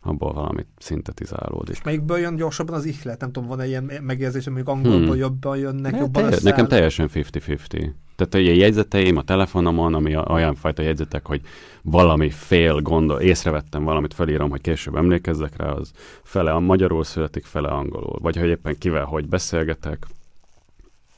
[0.00, 1.74] abból valamit szintetizálódik.
[1.74, 3.20] És melyikből jön gyorsabban az ihlet?
[3.20, 5.14] Nem tudom, van-e ilyen megérzés, hogy angolból hmm.
[5.14, 7.90] jobban jönnek, ne, jobban telj- Nekem teljesen 50-50.
[8.26, 11.40] Tehát a jegyzeteim a telefonomon, ami olyan fajta jegyzetek, hogy
[11.82, 15.90] valami fél gondol, észrevettem valamit, felírom, hogy később emlékezzek rá, az
[16.22, 18.18] fele a magyarul születik, fele angolul.
[18.18, 20.06] Vagy hogy éppen kivel hogy beszélgetek.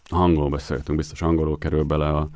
[0.08, 2.28] Angolul beszélgetünk, biztos angolul kerül bele a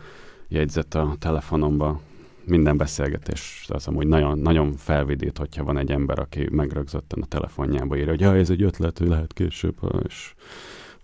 [0.48, 2.00] jegyzet a telefonomba.
[2.44, 7.96] Minden beszélgetés az amúgy nagyon, nagyon felvidít, hogyha van egy ember, aki megrögzötten a telefonjába
[7.96, 9.76] írja, hogy ja, ez egy ötlet, hogy lehet később,
[10.08, 10.34] és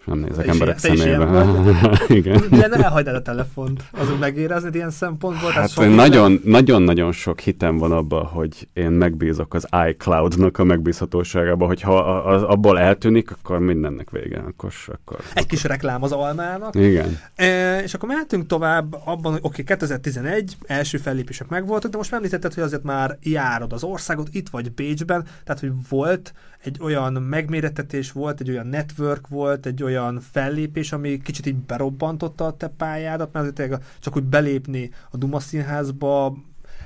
[0.04, 1.46] nem nézek emberek szemébe.
[2.08, 2.42] Igen.
[2.50, 5.50] De ne elhagyd el a telefont, azon megérezni ilyen szempontból.
[5.50, 11.66] Hát nagyon, nagyon, nagyon sok hitem van abban, hogy én megbízok az iCloud-nak a megbízhatóságába,
[11.66, 14.38] hogy ha az, abból eltűnik, akkor mindennek vége.
[14.38, 15.46] Akkor, akkor, Egy akkor.
[15.46, 16.74] kis reklám az almának.
[16.74, 17.18] Igen.
[17.34, 22.12] E, és akkor mehetünk tovább abban, hogy oké, okay, 2011 első fellépések megvoltak, de most
[22.12, 26.32] említetted, hogy azért már járod az országot, itt vagy Bécsben, tehát hogy volt
[26.64, 31.56] egy olyan megméretetés, volt egy olyan network, volt egy olyan olyan fellépés, ami kicsit így
[31.56, 36.36] berobbantotta a te pályádat, mert azért csak úgy belépni a Duma színházba,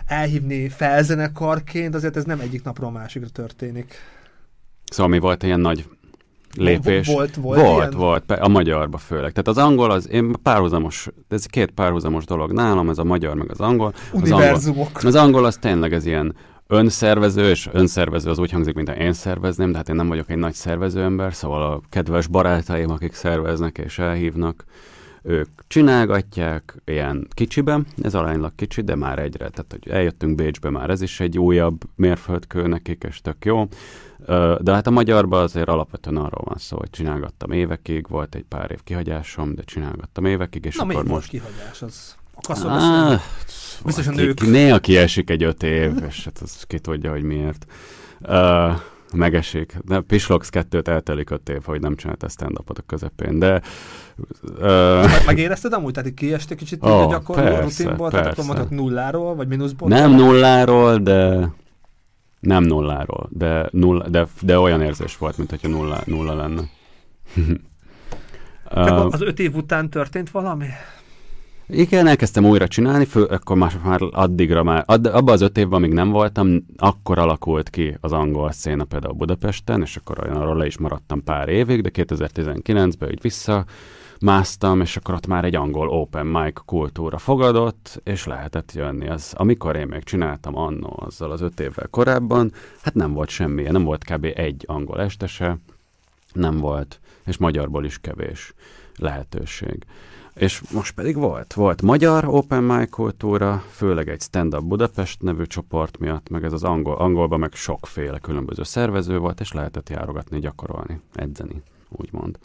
[0.07, 3.95] elhívni felzenekarként, azért ez nem egyik napról másikra történik.
[4.85, 5.89] Szóval mi volt ilyen nagy
[6.57, 7.07] lépés.
[7.07, 7.91] Volt, volt, volt, ilyen?
[7.91, 9.31] volt, a magyarba főleg.
[9.31, 13.51] Tehát az angol az, én párhuzamos, ez két párhuzamos dolog nálam, ez a magyar meg
[13.51, 13.95] az angol.
[14.13, 16.35] Az angol, az angol az tényleg ez ilyen
[16.67, 20.31] önszervező, és önszervező az úgy hangzik, mint ha én szervezném, de hát én nem vagyok
[20.31, 24.65] egy nagy szervező ember, szóval a kedves barátaim, akik szerveznek és elhívnak,
[25.23, 30.91] ők csinálgatják ilyen kicsiben, ez aránylag kicsi, de már egyre, tehát hogy eljöttünk Bécsbe, már
[30.91, 33.69] ez is egy újabb mérföldkő nekik, és tök jó.
[34.61, 38.71] De hát a magyarban azért alapvetően arról van szó, hogy csinálgattam évekig, volt egy pár
[38.71, 41.07] év kihagyásom, de csinálgattam évekig, és Na, akkor most...
[41.07, 41.29] most...
[41.29, 41.83] kihagyás?
[41.83, 43.21] Az a kaszol
[43.85, 44.35] Biztos a nők.
[44.35, 47.67] Ki, néha kiesik egy öt év, és hát az ki tudja, hogy miért.
[48.21, 48.73] Uh,
[49.15, 49.77] megesik.
[49.85, 53.63] De Pislogsz kettőt eltelik öt év, hogy nem csinálta stand a közepén, de...
[54.43, 55.93] Uh, Megérezted amúgy?
[55.93, 58.11] Tehát kieste kicsit oh, a gyakorló rutinból?
[58.11, 59.89] Tehát akkor mondhat nulláról, vagy mínuszból?
[59.89, 61.51] Nem nulláról, de
[62.41, 66.63] nem nulláról, de, nulla, de, de olyan érzés volt, mint hogyha nulla, nulla lenne.
[68.75, 70.67] uh, az öt év után történt valami?
[71.69, 75.79] Igen, elkezdtem újra csinálni, fő, akkor már, már addigra már, ad, abban az öt évben,
[75.79, 80.57] amíg nem voltam, akkor alakult ki az angol széna például Budapesten, és akkor olyan arról
[80.57, 83.65] le is maradtam pár évig, de 2019-ben így vissza
[84.21, 89.09] másztam, és akkor ott már egy angol open mic kultúra fogadott, és lehetett jönni.
[89.09, 92.53] Az, amikor én még csináltam annó azzal az öt évvel korábban,
[92.83, 94.25] hát nem volt semmi, nem volt kb.
[94.35, 95.59] egy angol estese,
[96.33, 98.55] nem volt, és magyarból is kevés
[98.97, 99.87] lehetőség.
[100.37, 101.53] És most pedig volt.
[101.53, 106.65] Volt magyar open mic kultúra, főleg egy stand-up Budapest nevű csoport miatt, meg ez az
[106.65, 112.39] angol, angolban meg sokféle különböző szervező volt, és lehetett járogatni, gyakorolni, edzeni, úgymond.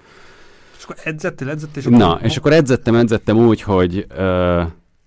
[0.78, 1.98] És akkor edzettél, edzettél, és akkor...
[1.98, 4.18] Na, és akkor edzettem, edzettem úgy, hogy uh,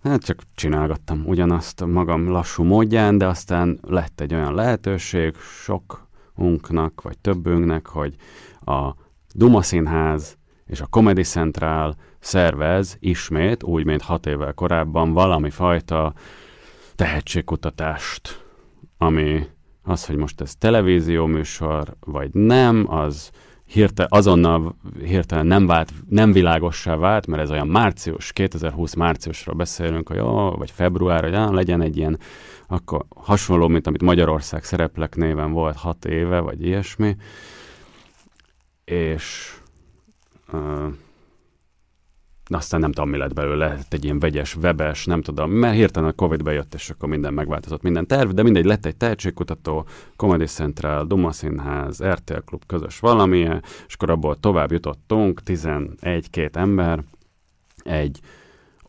[0.02, 7.18] hát csak csinálgattam ugyanazt magam lassú módján, de aztán lett egy olyan lehetőség sokunknak, vagy
[7.18, 8.14] többünknek, hogy
[8.64, 8.94] a
[9.34, 16.12] Duma Színház és a Comedy Central szervez ismét, úgy, mint hat évvel korábban, valami fajta
[16.94, 18.44] tehetségkutatást,
[18.98, 19.46] ami
[19.82, 23.30] az, hogy most ez televízió műsor, vagy nem, az
[23.64, 30.08] hirtelen, azonnal hirtelen nem, vált, nem világossá vált, mert ez olyan március, 2020 márciusról beszélünk,
[30.08, 32.18] hogy jó, vagy február, hogy á, legyen egy ilyen,
[32.66, 37.16] akkor hasonló, mint amit Magyarország szereplek néven volt hat éve, vagy ilyesmi,
[38.84, 39.54] és
[40.52, 40.92] uh,
[42.46, 46.08] aztán nem tudom, mi lett belőle, lett egy ilyen vegyes, webes, nem tudom, mert hirtelen
[46.08, 50.44] a Covid bejött, és akkor minden megváltozott, minden terv, de mindegy, lett egy tehetségkutató, Comedy
[50.44, 57.04] Central, Duma Színház, RTL Klub, közös valamilyen, és akkor abból tovább jutottunk, 11-két ember,
[57.76, 58.20] egy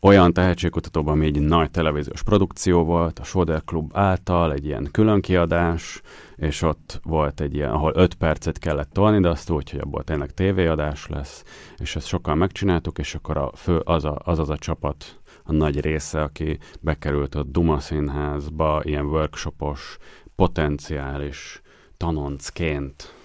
[0.02, 6.00] olyan tehetségkutatóban, ami egy nagy televíziós produkció volt, a Soder Klub által, egy ilyen különkiadás,
[6.36, 10.04] és ott volt egy ilyen, ahol öt percet kellett tolni, de azt úgy, hogy abból
[10.04, 11.44] tényleg tévéadás lesz,
[11.76, 15.52] és ezt sokan megcsináltuk, és akkor a fő, az, a, az az a csapat, a
[15.52, 19.96] nagy része, aki bekerült a Duma Színházba, ilyen workshopos,
[20.36, 21.62] potenciális
[21.96, 23.15] tanoncként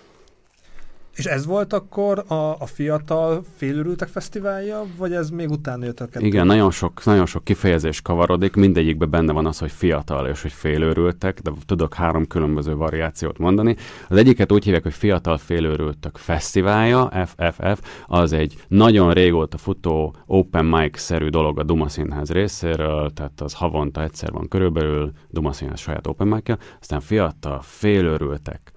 [1.21, 6.05] és ez volt akkor a, a fiatal félőrültek fesztiválja, vagy ez még utána jött a
[6.05, 6.25] kettő?
[6.25, 10.51] Igen, nagyon sok, nagyon sok kifejezés kavarodik, mindegyikben benne van az, hogy fiatal és hogy
[10.51, 13.75] félőrültek, de tudok három különböző variációt mondani.
[14.10, 20.65] Az egyiket úgy hívják, hogy fiatal félőrültek fesztiválja, FFF, az egy nagyon régóta futó open
[20.65, 26.07] mic-szerű dolog a Duma Színház részéről, tehát az havonta egyszer van körülbelül Duma Színház saját
[26.07, 28.71] open mic aztán fiatal félőrültek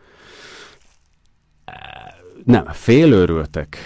[2.45, 3.77] nem, félőrültek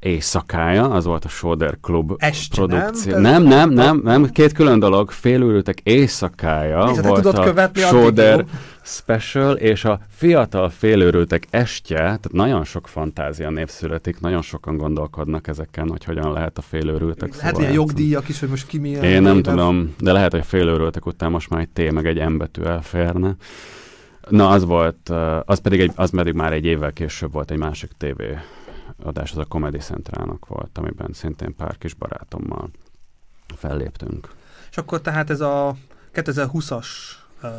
[0.00, 3.12] éjszakája, az volt a Soder Club Este, produkció.
[3.12, 3.22] Nem?
[3.22, 5.10] nem, nem, nem, nem, két külön dolog.
[5.10, 8.44] Félőrültek éjszakája Nézd, volt a Soder
[8.82, 15.88] Special, és a fiatal félőrültek estje, tehát nagyon sok fantázia népszületik, nagyon sokan gondolkodnak ezeken,
[15.88, 19.04] hogy hogyan lehet a félőrültek Lehet szóval ilyen jogdíjak is, hogy most ki milyen.
[19.04, 22.36] Én nem tudom, de lehet, hogy félőrültek után most már egy T meg egy M
[22.36, 23.36] betű elférne.
[24.28, 25.08] Na, az volt,
[25.44, 28.38] az pedig, egy, az pedig már egy évvel később volt egy másik tévé
[29.02, 32.70] adás, az a Comedy Centralnak volt, amiben szintén pár kis barátommal
[33.56, 34.28] felléptünk.
[34.70, 35.76] És akkor tehát ez a
[36.14, 36.86] 2020-as
[37.42, 37.50] uh,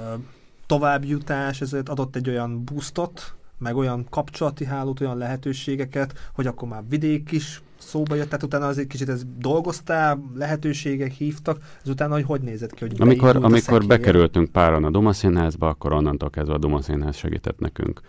[0.65, 6.83] továbbjutás, ez adott egy olyan boostot, meg olyan kapcsolati hálót, olyan lehetőségeket, hogy akkor már
[6.89, 12.41] vidék is szóba jött, tehát utána azért kicsit ez dolgoztál, lehetőségek hívtak, ezután hogy hogy
[12.41, 16.81] nézett ki, hogy Amikor, amikor bekerültünk páran a Duma Színházba, akkor onnantól kezdve a Duma
[16.81, 18.01] Színház segített nekünk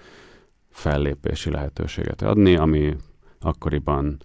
[0.71, 2.97] fellépési lehetőséget adni, ami
[3.41, 4.17] akkoriban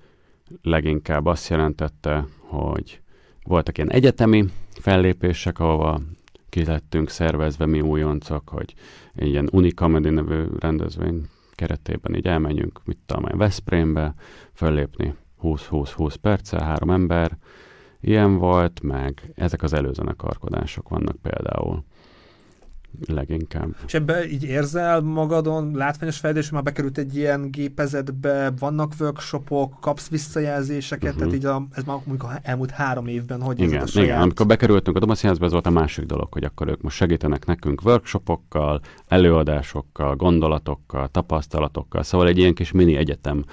[0.61, 3.01] leginkább azt jelentette, hogy
[3.43, 4.45] voltak ilyen egyetemi
[4.79, 6.01] fellépések, ahova
[6.49, 8.73] ki lettünk szervezve mi újoncok, hogy
[9.15, 14.13] egy ilyen Unicomedy nevű rendezvény keretében így elmenjünk, mit tudom én, Veszprémbe,
[14.53, 17.37] föllépni 20-20-20 perccel, három ember,
[18.01, 21.83] ilyen volt, meg ezek az előzenekarkodások vannak például.
[23.07, 23.75] Leginkább.
[23.85, 25.71] És ebbe így érzel magadon?
[25.73, 31.19] Látványos fejlődés, már bekerült egy ilyen gépezetbe, vannak workshopok, kapsz visszajelzéseket, uh-huh.
[31.19, 34.07] tehát így a, ez már mondjuk elmúlt három évben, hogy igen, ez a saját...
[34.07, 37.45] Igen, amikor bekerültünk a Domaszínházba, ez volt a másik dolog, hogy akkor ők most segítenek
[37.45, 43.43] nekünk workshopokkal, előadásokkal, gondolatokkal, tapasztalatokkal, szóval egy ilyen kis mini egyetem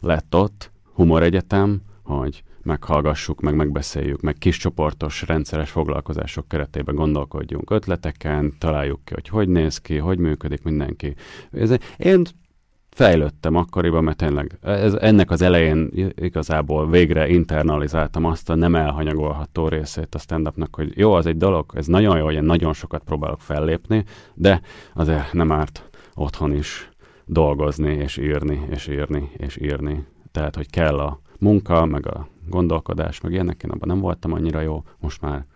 [0.00, 7.70] lett ott, humor egyetem, hogy meghallgassuk, meg megbeszéljük, meg kis csoportos, rendszeres foglalkozások keretében gondolkodjunk
[7.70, 11.14] ötleteken, találjuk ki, hogy hogy néz ki, hogy működik mindenki.
[11.52, 12.22] Ez, én
[12.90, 19.68] fejlődtem akkoriban, mert tényleg ez, ennek az elején igazából végre internalizáltam azt a nem elhanyagolható
[19.68, 23.02] részét a stand-upnak, hogy jó, az egy dolog, ez nagyon jó, hogy én nagyon sokat
[23.04, 24.04] próbálok fellépni,
[24.34, 24.60] de
[24.94, 26.88] azért nem árt otthon is
[27.26, 30.04] dolgozni, és írni, és írni, és írni.
[30.34, 34.60] Tehát, hogy kell a munka, meg a gondolkodás, meg ilyenek, én abban nem voltam annyira
[34.60, 35.46] jó, most már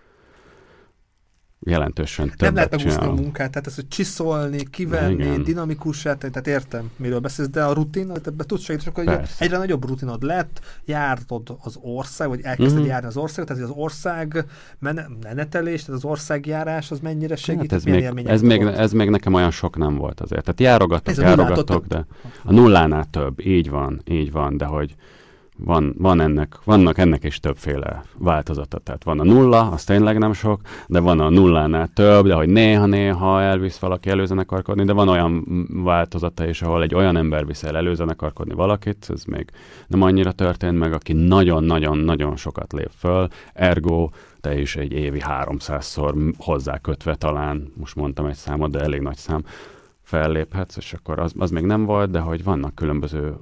[1.61, 6.91] jelentősen többet Nem lehet megúszni a munkát, tehát ez, hogy csiszolni, kivenni, dinamikussá, tehát értem,
[6.97, 9.45] miről beszélsz, de a rutin, ebben tudsz segíteni, akkor Persze.
[9.45, 12.89] egyre nagyobb rutinod lett, jártod az ország, vagy elkezdted mm-hmm.
[12.89, 14.45] járni az országot, tehát az ország
[15.23, 17.71] menetelés, tehát az országjárás, az mennyire hát segít?
[17.71, 20.43] Hát ez, még, ez, még, ez még nekem olyan sok nem volt azért.
[20.43, 22.07] Tehát járogatok, ez járogatok, de
[22.45, 24.95] a nullánál több, így van, így van, de hogy
[25.65, 28.79] van, van ennek, vannak ennek is többféle változata.
[28.79, 32.49] Tehát van a nulla, az tényleg nem sok, de van a nullánál több, de hogy
[32.49, 35.45] néha-néha elvisz valaki előzenekarkodni, de van olyan
[35.85, 39.51] változata is, ahol egy olyan ember visz el előzenekarkodni valakit, ez még
[39.87, 44.09] nem annyira történt meg, aki nagyon-nagyon-nagyon sokat lép föl, ergo
[44.41, 49.17] te is egy évi 300-szor hozzá kötve talán, most mondtam egy számot, de elég nagy
[49.17, 49.45] szám,
[50.09, 53.35] felléphetsz, és akkor az, az még nem volt, de hogy vannak különböző,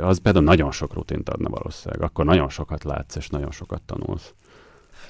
[0.00, 4.34] az például nagyon sok rutint adna valószínűleg, akkor nagyon sokat látsz, és nagyon sokat tanulsz.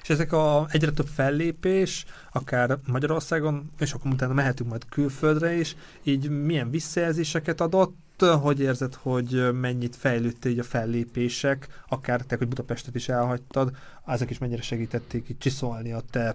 [0.02, 5.76] És ezek a egyre több fellépés, akár Magyarországon, és akkor utána mehetünk majd külföldre is,
[6.02, 12.48] így milyen visszajelzéseket adott, hogy érzed, hogy mennyit fejlődtél így a fellépések, akár te, hogy
[12.48, 16.34] Budapestet is elhagytad, azok is mennyire segítették így csiszolni a te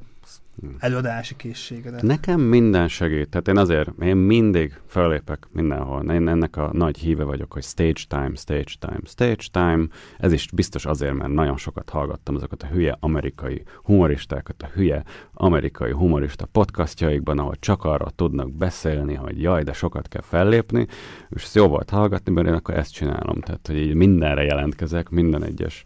[0.80, 2.02] előadási készségedet.
[2.02, 3.30] Nekem minden segít.
[3.30, 6.12] Tehát én azért, én mindig fellépek mindenhol.
[6.12, 9.88] Én ennek a nagy híve vagyok, hogy stage time, stage time, stage time.
[10.18, 15.04] Ez is biztos azért, mert nagyon sokat hallgattam azokat a hülye amerikai humoristákat, a hülye
[15.34, 20.88] amerikai humorista podcastjaikban, ahol csak arra tudnak beszélni, hogy jaj, de sokat kell fellépni,
[21.30, 23.42] és ez jó volt hallgatni, mert én akkor ezt csinálom.
[23.42, 25.84] Tehát, hogy így mindenre jelentkezek, minden egyes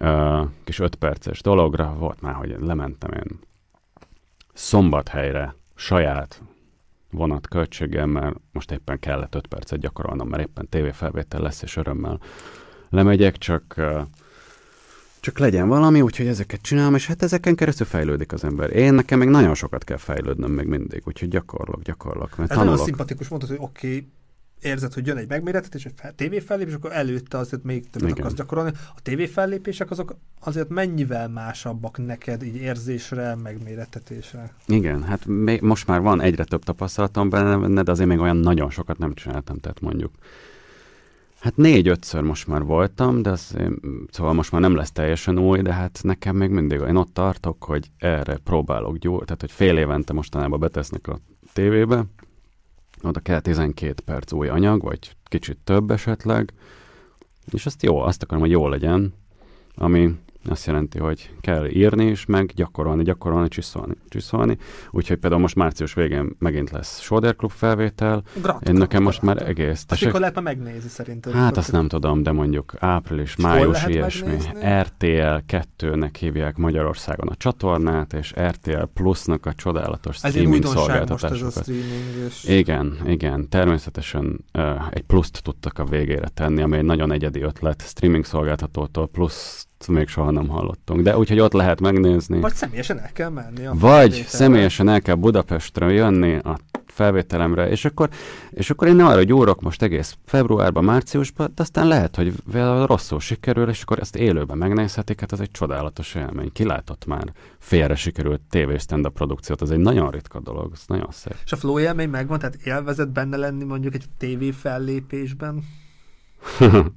[0.00, 1.94] uh, kis ötperces dologra.
[1.98, 3.38] Volt már, hogy lementem én
[4.56, 6.42] szombathelyre saját
[7.10, 12.20] vonat költségemmel, most éppen kellett 5 percet gyakorolnom, mert éppen tévéfelvétel lesz, és örömmel
[12.90, 13.80] lemegyek, csak
[15.20, 18.70] csak legyen valami, úgyhogy ezeket csinálom, és hát ezeken keresztül fejlődik az ember.
[18.70, 22.36] Én nekem még nagyon sokat kell fejlődnöm még mindig, úgyhogy gyakorlok, gyakorlok.
[22.36, 22.70] Mert Ez tanulok.
[22.70, 24.08] nagyon szimpatikus, mondtad, hogy oké, okay,
[24.60, 28.20] érzed, hogy jön egy megméretetés, egy tévéfellépés, akkor előtte azért még többet Igen.
[28.20, 28.72] akarsz gyakorolni.
[28.96, 34.52] A tévéfellépések azok azért mennyivel másabbak neked így érzésre, megméretetésre?
[34.66, 38.70] Igen, hát még, most már van egyre több tapasztalatom benne, de azért még olyan nagyon
[38.70, 40.12] sokat nem csináltam, tehát mondjuk
[41.46, 43.56] Hát négy-ötször most már voltam, de az,
[44.10, 47.64] szóval most már nem lesz teljesen új, de hát nekem még mindig én ott tartok,
[47.64, 51.18] hogy erre próbálok gyúr, tehát hogy fél évente mostanában betesznek a
[51.52, 52.04] tévébe,
[53.06, 56.52] oda kell 12 perc új anyag, vagy kicsit több esetleg,
[57.52, 59.14] és azt jó, azt akarom, hogy jó legyen,
[59.74, 60.14] ami
[60.48, 64.56] azt jelenti, hogy kell írni is, meg gyakorolni, gyakorolni, csiszolni, csiszolni.
[64.90, 68.22] Úgyhogy például most március végén megint lesz Soder Club felvétel.
[68.32, 69.84] Gratulál, Én nekem most már egész...
[69.88, 71.32] Azt mikor lehet megnézni szerintem?
[71.32, 74.26] Hát azt nem tudom, de mondjuk április, május, ilyesmi.
[74.26, 74.80] Megnézni?
[74.80, 81.68] RTL 2-nek hívják Magyarországon a csatornát, és RTL Plusnak a csodálatos ez streaming szolgáltatásokat.
[82.26, 82.44] És...
[82.44, 83.48] Igen, igen.
[83.48, 89.08] Természetesen uh, egy pluszt tudtak a végére tenni, ami egy nagyon egyedi ötlet streaming szolgáltatótól,
[89.08, 91.02] plusz még soha nem hallottunk.
[91.02, 92.40] De úgyhogy ott lehet megnézni.
[92.40, 93.66] Vagy személyesen el kell menni.
[93.66, 98.08] A Vagy személyesen el kell Budapestre jönni a felvételemre, és akkor,
[98.50, 102.34] és akkor én nem arra gyúrok most egész februárban, márciusban, de aztán lehet, hogy
[102.86, 106.52] rosszul sikerül, és akkor ezt élőben megnézhetik, hát ez egy csodálatos élmény.
[106.52, 111.08] Ki látott már félre sikerült tévé stand produkciót, ez egy nagyon ritka dolog, ez nagyon
[111.10, 111.36] szép.
[111.44, 115.64] És a flow élmény megvan, tehát élvezett benne lenni mondjuk egy tévé fellépésben?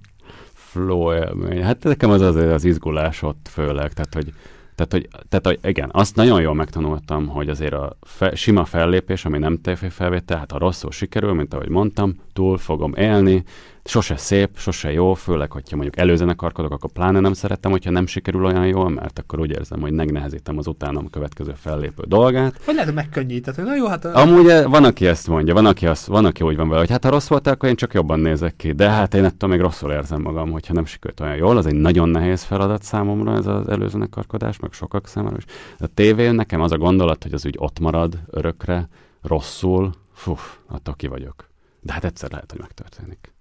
[0.72, 1.64] flow élmény.
[1.64, 4.34] Hát nekem az az, az izgulás ott főleg, tehát hogy
[4.76, 9.26] tehát, hogy, tehát, hogy igen, azt nagyon jól megtanultam, hogy azért a fe, sima fellépés,
[9.26, 13.44] ami nem felvétel, hát ha rosszul sikerül, mint ahogy mondtam, túl fogom élni,
[13.90, 18.46] sose szép, sose jó, főleg, hogyha mondjuk előzenekarkodok, akkor pláne nem szerettem, hogyha nem sikerül
[18.46, 22.66] olyan jól, mert akkor úgy érzem, hogy megnehezítem az utánam következő fellépő dolgát.
[22.66, 24.06] Vagy lehet, hogy megkönnyített, hogy na jó, hát...
[24.06, 26.90] Amúgy eh, van, aki ezt mondja, van, aki, azt, van, aki úgy van vele, hogy
[26.90, 29.60] hát ha rossz volt, akkor én csak jobban nézek ki, de hát én ettől még
[29.60, 33.48] rosszul érzem magam, hogyha nem sikerült olyan jól, az egy nagyon nehéz feladat számomra ez
[33.48, 35.46] az előzenekarkodás, meg sokak számára is.
[35.78, 38.88] A tévén nekem az a gondolat, hogy az úgy ott marad örökre,
[39.22, 40.36] rosszul, fú,
[40.68, 41.50] attól ki vagyok.
[41.82, 43.38] De hát egyszer lehet, hogy megtörténik.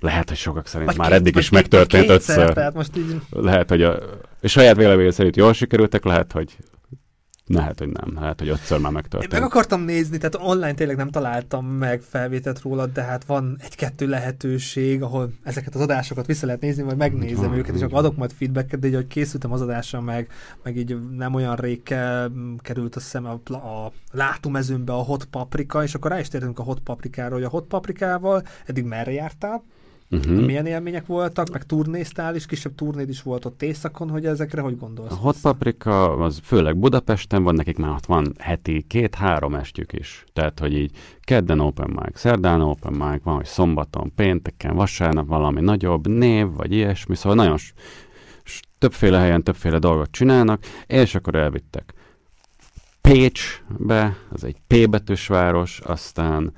[0.00, 2.52] Lehet, hogy sokak szerint vagy már két, eddig is megtörtént kétszer, ötször.
[2.54, 3.20] Tehát most így...
[3.30, 3.98] Lehet, hogy a,
[4.40, 6.56] és saját vélemény szerint jól sikerültek, lehet, hogy
[7.54, 8.14] lehet, hogy nem.
[8.20, 9.32] Lehet, hogy ötször már megtörtént.
[9.32, 13.56] Én meg akartam nézni, tehát online tényleg nem találtam meg felvételt róla, de hát van
[13.62, 17.98] egy-kettő lehetőség, ahol ezeket az adásokat vissza lehet nézni, majd megnézem van, őket, és akkor
[17.98, 20.28] adok majd feedbacket, de így, hogy készültem az adásra, meg,
[20.62, 21.82] meg így nem olyan rég
[22.58, 26.62] került a szem a, a látomezőmbe a hot paprika, és akkor rá is tértünk a
[26.62, 29.62] hot paprikáról, hogy a hot paprikával eddig merre jártál?
[30.10, 30.44] Uh-huh.
[30.44, 34.76] Milyen élmények voltak, meg turnéztál is, kisebb turnéd is volt ott éjszakon, hogy ezekre hogy
[34.76, 35.12] gondolsz?
[35.12, 40.24] A Hot Paprika az főleg Budapesten van, nekik már ott van heti két-három estjük is.
[40.32, 45.60] Tehát, hogy így kedden open mic, szerdán open mic, van, hogy szombaton, pénteken, vasárnap valami
[45.60, 47.56] nagyobb név, vagy ilyesmi, szóval nagyon
[48.78, 51.94] többféle helyen többféle dolgot csinálnak, és akkor elvittek
[53.00, 56.52] Pécsbe, az egy P betűs város, aztán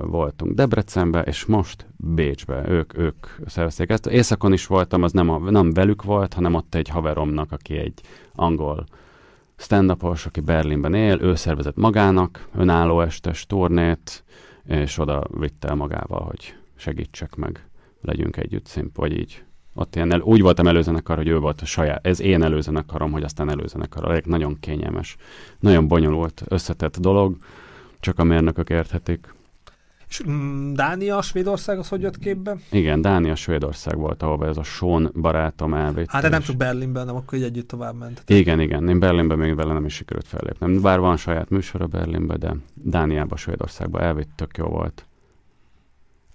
[0.00, 2.68] voltunk Debrecenbe, és most Bécsbe.
[2.68, 4.06] Ők, ők szervezték ezt.
[4.06, 8.00] Északon is voltam, az nem, a, nem velük volt, hanem ott egy haveromnak, aki egy
[8.34, 8.86] angol
[9.58, 14.24] stand aki Berlinben él, ő szervezett magának önálló estes turnét,
[14.64, 17.68] és oda vitte magával, hogy segítsek meg,
[18.00, 19.42] legyünk együtt szimp, vagy így.
[19.74, 23.22] Ott ilyen el, úgy voltam előzenekar, hogy ő volt a saját, ez én előzenekarom, hogy
[23.22, 24.22] aztán előzenekar.
[24.24, 25.16] Nagyon kényelmes,
[25.60, 27.36] nagyon bonyolult, összetett dolog,
[28.00, 29.34] csak a mérnökök érthetik.
[30.08, 32.56] És mm, Dánia, Svédország az hogy jött képbe?
[32.70, 36.10] Igen, Dánia, Svédország volt, ahol ez a Sean barátom elvitt.
[36.10, 38.22] Hát de nem csak Berlinben, nem akkor így együtt tovább ment.
[38.26, 38.88] Igen, igen.
[38.88, 40.80] Én Berlinben még vele nem is sikerült fellépnem.
[40.80, 45.08] Bár van saját műsora Berlinben, de Dániába, Svédországba elvitt, tök jó volt.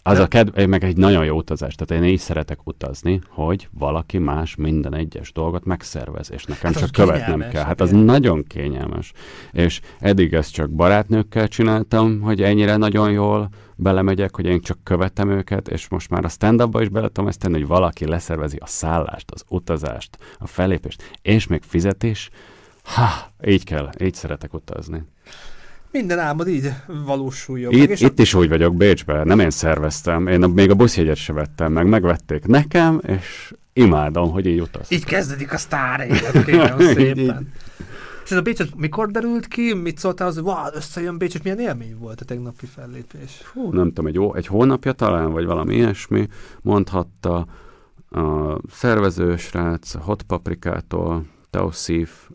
[0.06, 1.76] Az a kedv, meg egy nagyon jó utazás.
[1.76, 6.82] Tehát én így szeretek utazni, hogy valaki más minden egyes dolgot megszervez, és nekem hát
[6.82, 7.64] csak követnem kell.
[7.64, 8.04] Hát az igen.
[8.04, 9.14] nagyon kényelmes.
[9.52, 13.50] És eddig ezt csak barátnőkkel csináltam, hogy ennyire nagyon jól
[13.84, 17.40] belemegyek, hogy én csak követem őket, és most már a stand is bele tudom ezt
[17.40, 22.30] tenni, hogy valaki leszervezi a szállást, az utazást, a felépést, és még fizetés.
[22.84, 23.10] Ha,
[23.46, 25.04] így kell, így szeretek utazni.
[25.92, 26.74] Minden álmod így
[27.06, 27.90] valósuljon itt, meg.
[27.90, 28.22] És itt a...
[28.22, 32.46] is úgy vagyok Bécsben, nem én szerveztem, én még a buszjegyet se vettem meg, megvették
[32.46, 34.92] nekem, és imádom, hogy így utaz.
[34.92, 37.08] Így kezdődik a sztár élet, kérem szépen.
[37.08, 37.34] így, így.
[38.24, 39.74] És ez a Bécset mikor derült ki?
[39.74, 43.42] Mit szóltál az, hogy wow, összejön Bécs, és milyen élmény volt a tegnapi fellépés?
[43.54, 46.28] Hú, nem tudom, egy, egy hónapja talán, vagy valami ilyesmi,
[46.62, 47.46] mondhatta
[48.10, 52.30] a szervező srác, Hot Paprikától, Tausif,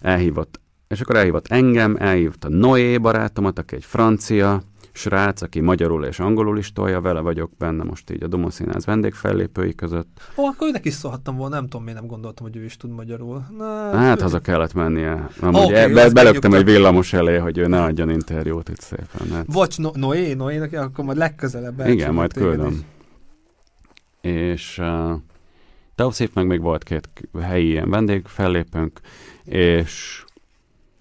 [0.00, 4.62] elhívott és akkor elhívott engem, elhívta Noé barátomat, aki egy francia
[5.00, 8.84] srác, aki magyarul és angolul is tolja, vele vagyok benne most így a Duma Színház
[8.84, 10.20] vendégfellépői között.
[10.36, 12.90] Ó, akkor őnek is szólhattam volna, nem tudom, miért nem gondoltam, hogy ő is tud
[12.90, 13.46] magyarul.
[13.58, 14.22] Na, hát ő...
[14.22, 15.28] haza kellett mennie.
[15.40, 19.30] Amúgy okay, e, be, belöktem egy villamos elé, hogy ő ne adjon interjút itt szépen.
[19.32, 19.44] Hát.
[19.46, 22.70] Vagy no- Noé, Noé, akkor majd legközelebb Igen, majd küldöm.
[22.70, 24.30] Is.
[24.30, 25.12] És uh,
[25.94, 27.08] Tauszép meg még volt két
[27.40, 29.00] helyi ilyen vendégfellépőnk,
[29.44, 30.24] és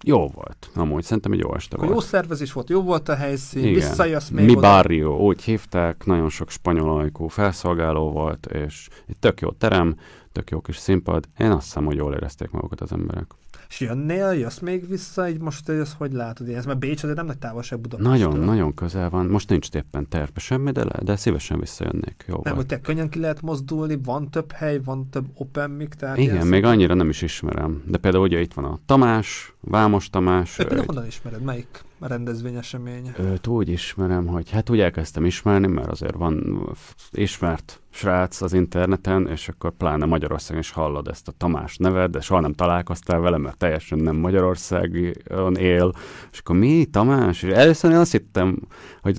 [0.04, 0.70] jó volt.
[0.76, 1.90] Amúgy szerintem egy jó este volt.
[1.90, 3.74] Jó szervezés volt, jó volt a helyszín, Igen.
[3.74, 4.60] visszajössz még Mi oda.
[4.60, 9.96] Barrio, úgy hívták, nagyon sok spanyol ajkú felszolgáló volt, és egy tök jó terem,
[10.32, 11.26] tök jó kis színpad.
[11.38, 13.32] Én azt hiszem, hogy jól érezték magukat az emberek.
[13.70, 16.50] És jönnél, jössz még vissza, így most ez hogy látod?
[16.50, 18.10] Ez mert Bécs azért nem nagy távolság Budapest.
[18.10, 19.26] Nagyon, nagyon közel van.
[19.26, 22.26] Most nincs éppen terve semmi, de, de szívesen visszajönnék.
[22.28, 25.96] Jó nem, hogy te könnyen ki lehet mozdulni, van több hely, van több open mic,
[25.96, 27.84] tehát Igen, még annyira nem is ismerem.
[27.88, 30.60] De például ugye itt van a Tamás, Vámos Tamás.
[30.60, 31.42] Ő például honnan ismered?
[31.42, 33.12] Melyik rendezvényesemény?
[33.20, 36.68] Őt úgy ismerem, hogy hát úgy elkezdtem ismerni, mert azért van
[37.12, 42.20] ismert srác az interneten, és akkor pláne Magyarországon is hallod ezt a Tamás nevet, de
[42.20, 45.92] soha nem találkoztál vele, mert teljesen nem Magyarországon él,
[46.32, 47.44] és akkor mi, Tamás?
[47.44, 48.60] És először én azt hittem,
[49.02, 49.18] hogy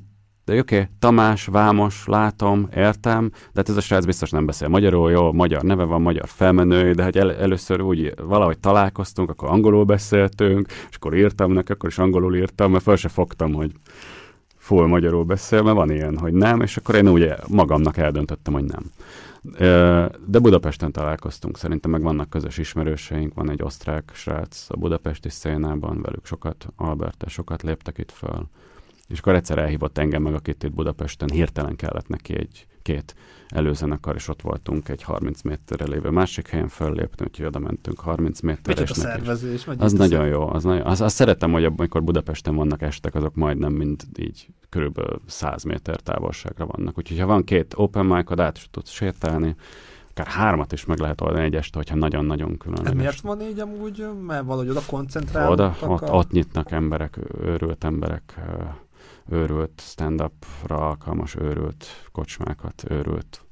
[0.50, 4.68] de oké, okay, Tamás, Vámos, látom, értem, de hát ez a srác biztos nem beszél
[4.68, 9.48] magyarul, jó, magyar neve van, magyar felmenő, de hogy el, először úgy valahogy találkoztunk, akkor
[9.48, 13.72] angolul beszéltünk, és akkor írtam neki, akkor is angolul írtam, mert fel se fogtam, hogy
[14.56, 18.64] full magyarul beszél, mert van ilyen, hogy nem, és akkor én úgy magamnak eldöntöttem, hogy
[18.64, 18.82] nem.
[20.26, 26.02] De Budapesten találkoztunk, szerintem meg vannak közös ismerőseink, van egy osztrák srác a budapesti szénában,
[26.02, 28.48] velük sokat, Alberta, sokat léptek itt föl.
[29.10, 33.14] És akkor egyszer elhívott engem meg, akit itt Budapesten hirtelen kellett neki egy két
[33.48, 38.40] előzenekar, és ott voltunk egy 30 méterre lévő másik helyen föllépni, úgyhogy oda mentünk 30
[38.40, 38.82] méterre.
[38.82, 39.66] a szervezés.
[39.78, 40.48] Az nagyon jó.
[40.48, 45.20] Az nagyon, az, azt szeretem, hogy amikor Budapesten vannak estek, azok majdnem mind így körülbelül
[45.26, 46.98] 100 méter távolságra vannak.
[46.98, 49.54] Úgyhogy ha van két open mic át is tudsz sétálni,
[50.10, 52.92] akár hármat is meg lehet oldani egy este, hogyha nagyon-nagyon különleges.
[52.92, 54.06] Ez miért van így amúgy?
[54.26, 55.52] Mert valahogy oda koncentrálnak?
[55.52, 56.12] Oda, ott, a...
[56.12, 58.40] ott nyitnak emberek, őrült emberek
[59.28, 63.44] őrült stand-upra alkalmas őrült kocsmákat, őrült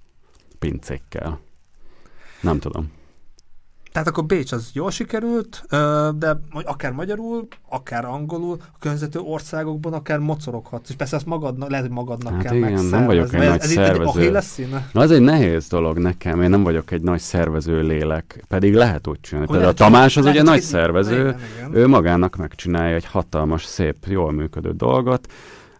[0.58, 1.40] pincékkel.
[2.40, 2.96] Nem tudom.
[3.92, 5.64] Tehát akkor Bécs az jól sikerült,
[6.18, 10.88] de akár magyarul, akár angolul, a környezető országokban akár mocoroghatsz.
[10.88, 13.60] És persze azt magadnak, lehet, hogy magadnak hát kell igen, nem vagyok egy ez, nagy
[13.60, 14.36] ez szervező.
[14.36, 18.44] Ez egy Na, az egy nehéz dolog nekem, én nem vagyok egy nagy szervező lélek,
[18.48, 19.48] pedig lehet úgy csinálni.
[19.50, 21.74] Például a Tamás az ugye nagy szervező, igen, igen.
[21.74, 25.32] ő magának megcsinálja egy hatalmas, szép, jól működő dolgot,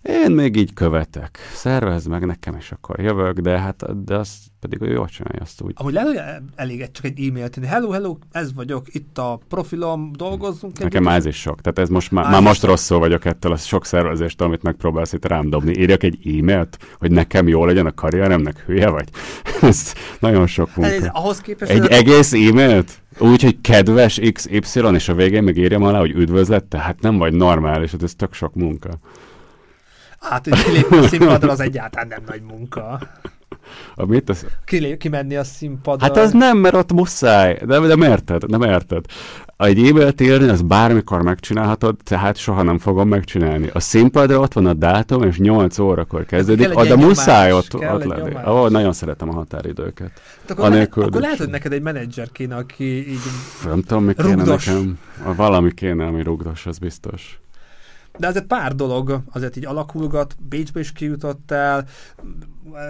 [0.09, 1.39] én még így követek.
[1.53, 5.61] Szervezd meg nekem, és akkor jövök, de hát de azt pedig ő jól csinálja azt
[5.61, 5.73] úgy.
[5.77, 6.21] Ahogy lehet, hogy
[6.55, 7.69] elég csak egy e-mailt írni.
[7.69, 10.79] Hello, hello, ez vagyok, itt a profilom, dolgozzunk.
[10.79, 11.61] Nekem ez is sok.
[11.61, 15.27] Tehát ez most már, már most rosszul vagyok ettől a sok szervezést, amit megpróbálsz itt
[15.27, 15.79] rám dobni.
[15.79, 19.09] Írjak egy e-mailt, hogy nekem jó legyen a karrieremnek, hülye vagy?
[19.63, 20.95] ez nagyon sok munka.
[20.95, 21.71] Ez, ahhoz képest...
[21.71, 23.03] Egy egész e-mailt?
[23.19, 24.61] Úgy, hogy kedves XY,
[24.95, 28.33] és a végén meg írjam alá, hogy üdvözlet, tehát nem vagy normális, hát ez tök
[28.33, 28.91] sok munka.
[30.21, 33.01] Hát, hogy kilépni a színpadra az egyáltalán nem nagy munka.
[33.95, 34.29] A mit?
[34.29, 34.47] Az...
[34.65, 36.07] Kilép, kimenni a színpadra.
[36.07, 37.59] Hát az nem, mert ott muszáj.
[37.67, 39.05] De, de érted, nem érted.
[39.57, 43.71] Egy e-mailt írni, az bármikor megcsinálhatod, tehát soha nem fogom megcsinálni.
[43.73, 48.35] A színpadra ott van a dátum, és 8 órakor kezdődik, oda muszáj ott, ott lenni.
[48.45, 50.11] Oh, nagyon szeretem a határidőket.
[50.41, 53.19] Hát akkor, le, akkor lehet, hogy neked egy menedzser kéne, aki így
[53.65, 54.99] Nem tudom, mi kéne nekem.
[55.37, 57.41] Valami kéne, ami rugdos, az biztos.
[58.19, 61.87] De azért pár dolog azért így alakulgat, Bécsbe is kijutottál,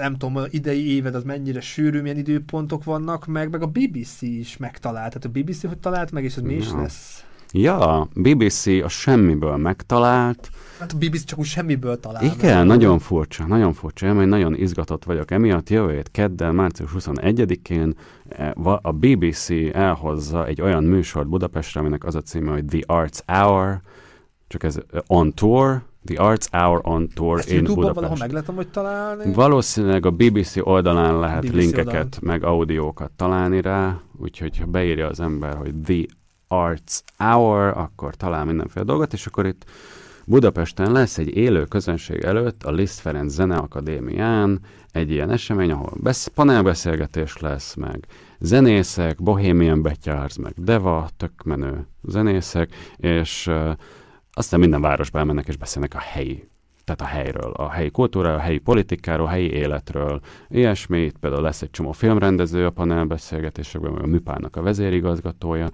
[0.01, 4.57] nem tudom, idei éved az mennyire sűrű, milyen időpontok vannak, meg, meg a BBC is
[4.57, 5.19] megtalált.
[5.19, 7.23] Tehát a BBC hogy talált meg, és ez mi is lesz?
[7.53, 10.51] Ja, BBC a semmiből megtalált.
[10.79, 12.25] Hát a BBC csak úgy semmiből talál.
[12.25, 12.67] Igen, meg.
[12.67, 14.07] nagyon furcsa, nagyon furcsa.
[14.07, 15.71] Én nagyon izgatott vagyok emiatt.
[15.71, 17.95] Jövő hét kedden, március 21-én
[18.29, 23.19] e, a BBC elhozza egy olyan műsort Budapestre, aminek az a címe, hogy The Arts
[23.27, 23.81] Hour,
[24.49, 28.55] csak ez on tour, The Arts Hour on Tour Ezt in YouTube-ban valahol meg lehetem,
[28.55, 29.33] hogy találni?
[29.33, 32.21] Valószínűleg a BBC oldalán lehet BBC linkeket, oldalán.
[32.21, 36.05] meg audiókat találni rá, úgyhogy ha beírja az ember, hogy The
[36.49, 39.65] Arts Hour, akkor talál mindenféle dolgot, és akkor itt
[40.25, 44.61] Budapesten lesz egy élő közönség előtt a Liszt Ferenc Zeneakadémián
[44.93, 48.07] egy ilyen esemény, ahol besz- panelbeszélgetés lesz, meg
[48.39, 53.71] zenészek, Bohemian Betyárz, meg Deva, tök menő zenészek, és uh,
[54.39, 56.49] aztán minden városba elmennek és beszélnek a helyi
[56.85, 61.11] tehát a helyről, a helyi kultúráról, a helyi politikáról, a helyi életről, ilyesmi.
[61.21, 65.71] például lesz egy csomó filmrendező a panelbeszélgetésekben, meg a Műpának a vezérigazgatója,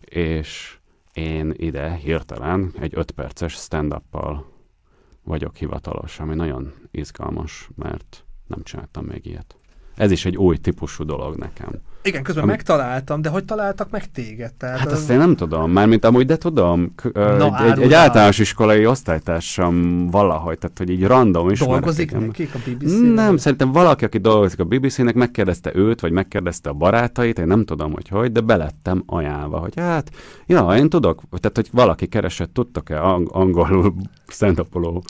[0.00, 0.78] és
[1.12, 4.02] én ide hirtelen egy öt perces stand
[5.24, 9.56] vagyok hivatalos, ami nagyon izgalmas, mert nem csináltam még ilyet.
[9.94, 11.80] Ez is egy új típusú dolog nekem.
[12.06, 12.52] Igen, közben Ami...
[12.52, 14.54] megtaláltam, de hogy találtak meg téged?
[14.54, 14.92] Tehát hát az...
[14.92, 20.58] azt én nem tudom, mármint amúgy, de tudom, Na, egy, egy általános iskolai osztálytársam valahogy,
[20.58, 21.58] tehát hogy így random is.
[21.58, 26.68] Dolgozik nekik a bbc Nem, szerintem valaki, aki dolgozik a BBC-nek, megkérdezte őt, vagy megkérdezte
[26.70, 30.10] a barátait, én nem tudom, hogy hogy, de belettem ajánlva, hogy hát,
[30.46, 33.94] ja, én tudok, tehát hogy valaki keresett, tudtak-e angolul
[34.26, 35.04] szentapoló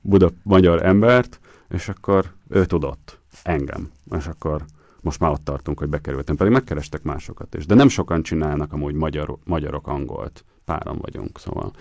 [0.00, 4.64] buda magyar embert, és akkor ő tudott engem, és akkor
[5.04, 7.66] most már ott tartunk, hogy bekerültem, pedig megkerestek másokat is.
[7.66, 10.44] De nem sokan csinálnak amúgy magyar, magyarok angolt.
[10.64, 11.72] Páran vagyunk, szóval.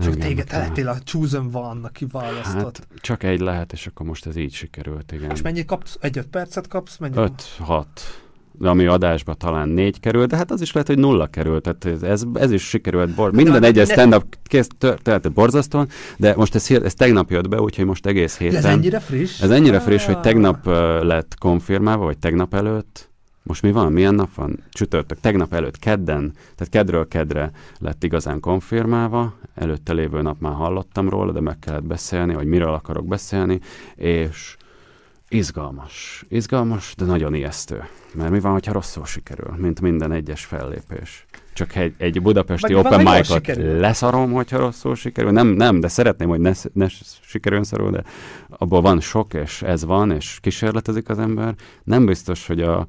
[0.00, 2.78] Csak igen, téged lettél a chosen van, aki választott.
[2.78, 5.30] Hát csak egy lehet, és akkor most ez így sikerült, igen.
[5.30, 5.96] És mennyit kapsz?
[6.00, 6.96] Egy-öt percet kapsz?
[6.96, 7.16] Mennyi?
[7.16, 8.27] Öt-hat de
[8.60, 11.62] ami adásba talán négy került, de hát az is lehet, hogy nulla került.
[11.62, 13.14] Tehát ez, ez is sikerült.
[13.14, 17.84] Bor- minden egyes stand-up kész történt borzasztóan, de most ez, ez tegnap jött be, úgyhogy
[17.84, 18.56] most egész héten.
[18.56, 19.40] Ez ennyire friss?
[19.40, 23.10] Ez ennyire friss, hogy tegnap uh, lett konfirmálva, vagy tegnap előtt.
[23.42, 23.92] Most mi van?
[23.92, 24.64] Milyen nap van?
[24.70, 25.20] Csütörtök.
[25.20, 29.34] Tegnap előtt, kedden, tehát kedről kedre lett igazán konfirmálva.
[29.54, 33.60] Előtte lévő nap már hallottam róla, de meg kellett beszélni, hogy miről akarok beszélni,
[33.96, 34.56] és
[35.28, 36.24] Izgalmas.
[36.28, 37.84] Izgalmas, de nagyon ijesztő.
[38.14, 41.26] Mert mi van, hogyha rosszul sikerül, mint minden egyes fellépés?
[41.52, 45.30] Csak egy, egy budapesti Meg open mic-ot leszarom, hogyha rosszul sikerül.
[45.30, 46.86] Nem, nem, de szeretném, hogy ne, ne
[47.20, 48.02] sikerüljön szarul, de
[48.48, 51.54] abból van sok, és ez van, és kísérletezik az ember.
[51.84, 52.86] Nem biztos, hogy a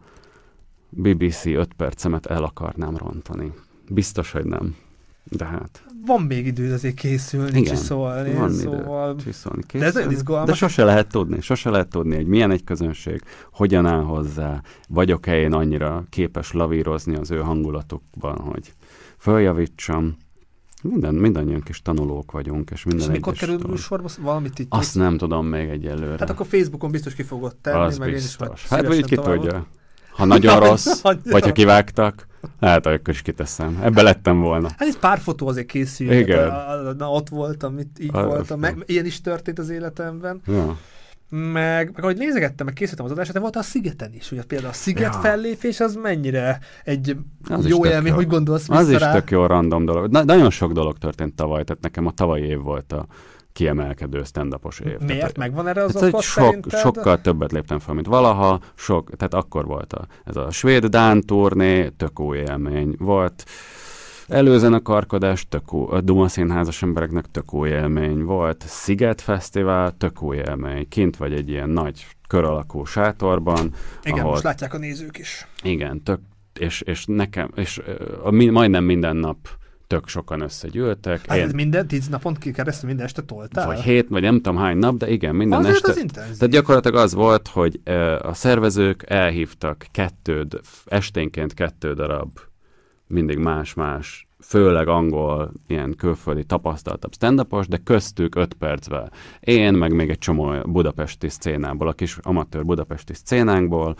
[0.89, 3.53] BBC 5 percemet el akarnám rontani.
[3.89, 4.75] Biztos, hogy nem.
[5.23, 8.59] De hát, Van még idő azért készülni, Igen, csiszolni, van idő.
[8.59, 9.15] szóval...
[9.15, 10.11] csiszolni De ez készül.
[10.11, 10.49] izgalmas.
[10.49, 15.39] De sose lehet tudni, sose lehet tudni, hogy milyen egy közönség, hogyan áll hozzá, vagyok-e
[15.39, 18.73] én annyira képes lavírozni az ő hangulatukban, hogy
[19.17, 20.17] följavítsam.
[20.83, 24.09] Minden, mindannyian kis tanulók vagyunk, és minden És mikor kerül sorba?
[24.21, 26.15] Valamit itt Azt nem tudom még egyelőre.
[26.19, 28.67] Hát akkor Facebookon biztos ki fogod tenni, az meg én is biztos.
[28.67, 29.67] Hát vagy szívesen ki tudja.
[30.19, 32.27] Ha nagyon rossz, vagy ha kivágtak,
[32.61, 33.79] hát akkor is kiteszem.
[33.83, 34.69] Ebbe lettem volna.
[34.77, 36.11] Hát itt pár fotó azért készül.
[36.11, 36.51] Igen.
[36.51, 38.59] Hát, a- Na, ott voltam, itt így Az- voltam.
[38.59, 40.41] Meg, ilyen is történt az életemben.
[40.47, 40.77] Ja.
[41.31, 44.31] Meg, meg ahogy nézegettem, meg készítettem az adását, de volt a Szigeten is.
[44.31, 45.19] Ugye például a Sziget Ja.
[45.19, 47.15] fellépés az mennyire egy
[47.49, 49.13] Az is jó élmény, hogy gondolsz vissza Az is rá.
[49.13, 50.11] tök jó random dolog.
[50.11, 53.05] Na, nagyon sok dolog történt tavaly, tehát nekem a tavalyi év volt a
[53.53, 54.85] kiemelkedő stand-upos év.
[54.99, 55.19] Miért?
[55.19, 56.79] Tehát, Megvan erre az Hát, oka sok, szerinted?
[56.79, 61.87] sokkal többet léptem fel, mint valaha, sok, tehát akkor volt a, ez a svéd-dán turné,
[61.89, 63.43] tök új élmény volt.
[64.27, 68.63] Előzenekarkodás, tök új, a Duma színházas embereknek tök új élmény volt.
[68.67, 70.87] Sziget Fesztivál, tök új élmény.
[70.87, 73.73] Kint vagy egy ilyen nagy kör alakú sátorban,
[74.03, 75.47] Igen, ahol- most látják a nézők is.
[75.63, 76.19] igen, tök,
[76.59, 77.81] és, és nekem, és
[78.23, 79.37] a, majdnem minden nap
[79.89, 81.25] tök sokan összegyűltek.
[81.27, 83.65] Hát Én, ez minden tíz napon ki keresztül minden este toltál?
[83.65, 85.91] vagy hét, vagy nem tudom hány nap, de igen, minden Azért este.
[85.91, 86.37] az intenzív.
[86.37, 87.81] Tehát gyakorlatilag az volt, hogy
[88.21, 92.39] a szervezők elhívtak kettőd, esténként kettő darab,
[93.07, 99.11] mindig más-más, főleg angol, ilyen külföldi tapasztaltabb stand de köztük öt percvel.
[99.39, 103.95] Én, meg még egy csomó budapesti szcénából, a kis amatőr budapesti szcénánkból,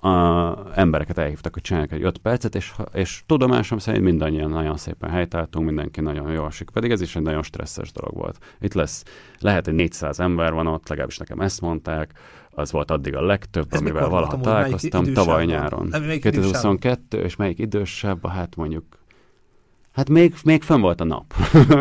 [0.00, 5.10] a embereket elhívtak, hogy csinálják egy öt percet, és, és tudomásom szerint mindannyian nagyon szépen
[5.10, 8.38] helytáltunk, mindenki nagyon jól sik, pedig ez is egy nagyon stresszes dolog volt.
[8.60, 9.04] Itt lesz,
[9.38, 12.12] lehet, hogy 400 ember van ott, legalábbis nekem ezt mondták,
[12.50, 15.86] az volt addig a legtöbb, Ez amivel valaha találkoztam, tavaly nyáron.
[15.86, 16.76] Nem, melyik idősávban?
[16.76, 18.97] 2022, és melyik idősebb, hát mondjuk,
[19.98, 21.34] hát még, még fönn volt a nap.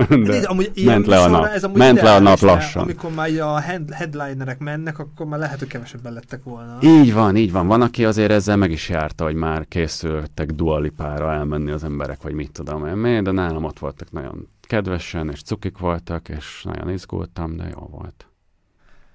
[0.09, 1.45] De, De amúgy ilyen ment le a nap.
[1.45, 2.81] Ez amúgy Ment le a nap lassan.
[2.81, 6.77] Amikor már a head- headlinerek mennek, akkor már lehet, hogy kevesebben lettek volna.
[6.81, 7.67] Így van, így van.
[7.67, 12.33] Van, aki azért ezzel meg is járta, hogy már készültek dualipára elmenni az emberek, vagy
[12.33, 17.55] mit tudom én de nálam ott voltak nagyon kedvesen, és cukik voltak, és nagyon izgultam,
[17.57, 18.27] de jó volt.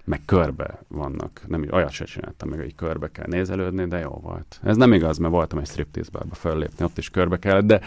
[0.05, 1.43] Meg körbe vannak.
[1.47, 4.61] Nem, olyat se csináltam meg, hogy körbe kell nézelődni, de jó volt.
[4.63, 7.81] Ez nem igaz, mert voltam egy striptease bárba föllépni, ott is körbe kellett, de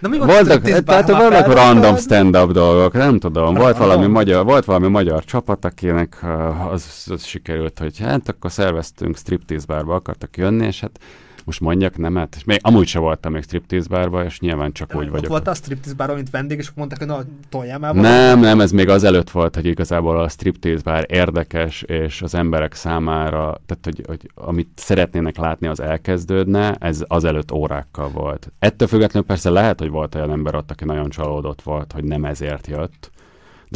[0.00, 4.88] Na mi voltak, tehát vannak random stand-up dolgok, nem tudom, volt valami, magyar, volt valami
[4.88, 6.24] magyar csapat, akinek
[6.70, 10.98] az, az sikerült, hogy hát akkor szerveztünk striptease bárba, akartak jönni, és hát
[11.46, 15.10] most mondjak nemet, és még amúgy se voltam még striptease bárba, és nyilván csak úgy
[15.10, 15.28] vagyok.
[15.28, 18.60] volt a striptease bar, mint vendég, és akkor mondták, hogy na, toljál már Nem, nem,
[18.60, 23.84] ez még azelőtt volt, hogy igazából a striptease bár érdekes, és az emberek számára, tehát
[23.84, 28.52] hogy, hogy amit szeretnének látni, az elkezdődne, ez azelőtt órákkal volt.
[28.58, 32.24] Ettől függetlenül persze lehet, hogy volt olyan ember ott, aki nagyon csalódott volt, hogy nem
[32.24, 33.10] ezért jött,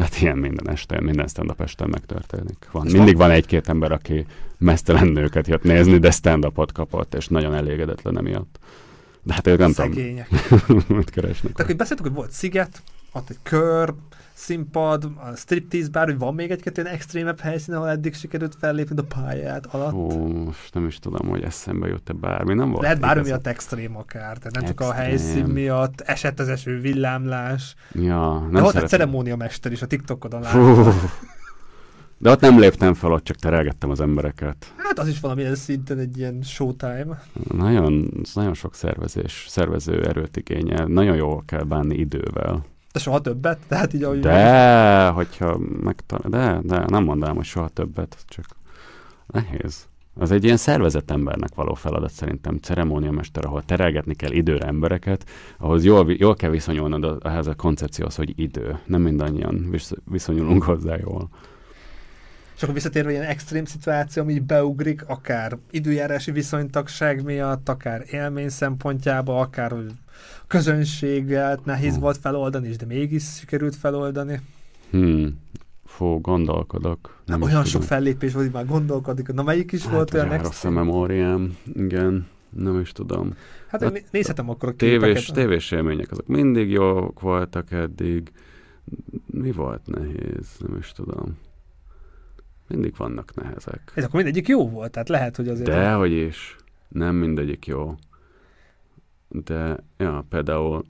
[0.02, 2.68] hát ilyen minden este, minden stand-up este megtörténik.
[2.72, 2.86] Van.
[2.86, 4.26] Mindig van egy-két ember, aki
[4.58, 8.58] mesztelen nőket jött nézni, de stand-upot kapott, és nagyon elégedetlen emiatt.
[9.22, 10.28] De hát ők nem tudom, Szegények.
[10.88, 11.52] mit keresnek.
[11.52, 12.82] Tehát, hogy beszéltük, hogy volt sziget,
[13.12, 13.94] ott egy kör,
[14.40, 18.96] színpad, a striptease bar, hogy van még egy-két ilyen extrémebb helyszín, ahol eddig sikerült fellépni
[18.98, 19.92] a pályát alatt.
[19.92, 22.82] Ó, most nem is tudom, hogy eszembe jut-e bármi, nem volt.
[22.82, 25.04] Lehet bármi miatt extrém akár, tehát nem csak a Extrém.
[25.06, 27.74] helyszín miatt, esett az eső, villámlás.
[27.92, 28.88] Ja, Nem De volt egy szeretem.
[28.98, 30.92] ceremóniamester is a TikTokodon láttam.
[32.18, 34.72] De ott nem léptem fel, ott csak terelgettem az embereket.
[34.76, 37.22] Hát az is valamilyen szinten egy ilyen showtime.
[37.52, 40.86] Nagyon, nagyon sok szervezés, szervező erőt igényel.
[40.86, 42.64] Nagyon jól kell bánni idővel.
[42.92, 43.58] De soha többet?
[43.68, 48.44] Tehát így, ahogy De, hogyha megtal- de, de nem mondanám, hogy soha többet, csak
[49.26, 49.88] nehéz.
[50.14, 55.24] Az egy ilyen szervezett embernek való feladat szerintem, ceremóniamester, ahol terelgetni kell időre embereket,
[55.58, 58.78] ahhoz jól, jól kell viszonyulnod a- ehhez a koncepcióhoz, hogy idő.
[58.86, 61.28] Nem mindannyian visz- viszonyulunk hozzá jól.
[62.56, 69.40] És akkor visszatérve ilyen extrém szituáció, ami beugrik, akár időjárási viszonytagság miatt, akár élmény szempontjába,
[69.40, 69.92] akár hogy
[70.46, 72.00] közönséggel nehéz Hú.
[72.00, 74.40] volt feloldani, és de mégis sikerült feloldani.
[74.90, 75.38] Hmm.
[75.84, 77.22] Fú, gondolkodok.
[77.26, 77.80] Nem is olyan tudom.
[77.80, 80.70] sok fellépés volt, hogy már gondolkodik, na melyik is hát, volt olyan ugye rossz a
[80.70, 81.56] memóriám.
[81.74, 83.34] Igen, nem is tudom.
[83.68, 85.34] Hát Hát én nézhetem akkor a Tévés, képeket.
[85.34, 88.32] tévés élmények azok mindig jók voltak eddig.
[89.26, 90.46] Mi volt nehéz?
[90.58, 91.38] Nem is tudom.
[92.68, 93.92] mindig vannak nehezek.
[93.94, 95.70] Ez akkor mindegyik jó volt, tehát lehet, hogy azért...
[95.70, 96.56] Dehogy is,
[96.88, 97.94] nem mindegyik jó.
[99.32, 100.84] De, ja, például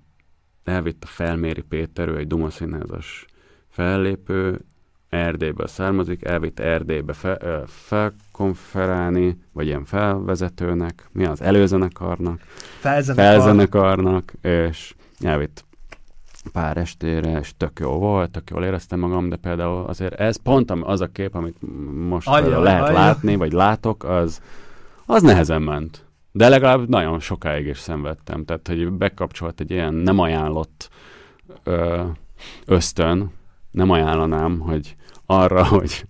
[0.64, 3.26] elvitt a Felméri Péter, ő egy Duma színházas
[3.68, 4.60] fellépő,
[5.08, 12.40] Erdélyből származik, elvitt Erdélybe fe, ö, felkonferálni, vagy ilyen felvezetőnek, mi az, előzenekarnak,
[12.80, 13.24] Felzenekar.
[13.32, 15.64] felzenekarnak, és elvitt
[16.52, 20.70] pár estére, és tök jó volt, tök jól éreztem magam, de például azért ez pont
[20.70, 21.56] az a kép, amit
[22.08, 22.94] most ajaj, lehet ajaj.
[22.94, 24.40] látni, vagy látok, az,
[25.06, 26.04] az nehezen ment.
[26.32, 28.44] De legalább nagyon sokáig is szenvedtem.
[28.44, 30.88] Tehát, hogy bekapcsolt egy ilyen nem ajánlott
[31.64, 32.02] ö,
[32.66, 33.30] ösztön,
[33.70, 36.04] nem ajánlanám, hogy arra, hogy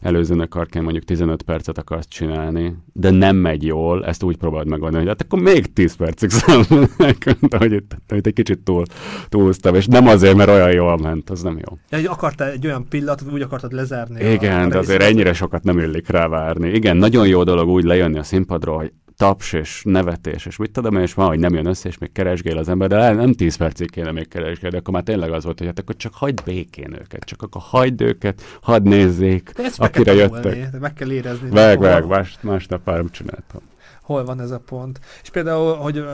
[0.00, 5.08] előzőnekarként mondjuk 15 percet akarsz csinálni, de nem megy jól, ezt úgy próbáld megoldani, hogy
[5.08, 6.30] hát akkor még 10 percig
[7.50, 8.84] de hogy itt, hogy egy kicsit túl,
[9.28, 11.78] túlztam, és nem azért, mert olyan jól ment, az nem jó.
[11.90, 14.30] Ja, hogy akartál egy olyan pillanatot, úgy akartad lezárni.
[14.30, 16.68] Igen, a de azért ennyire sokat nem illik rá várni.
[16.68, 20.96] Igen, nagyon jó dolog úgy lejönni a színpadról, hogy taps és nevetés, és mit tudom
[20.96, 23.90] és van, hogy nem jön össze, és még keresgél az ember, de nem 10 percig
[23.90, 26.92] kéne még keresgélni, de akkor már tényleg az volt, hogy hát akkor csak hagyd békén
[26.92, 30.42] őket, csak akkor hagyd őket, hadd nézzék, De ezt meg akire kell jöttek.
[30.42, 31.48] tanulni, meg kell érezni.
[31.48, 33.60] Hol- veg, más, másnap már nem csináltam.
[34.02, 35.00] Hol van ez a pont?
[35.22, 36.04] És például, hogy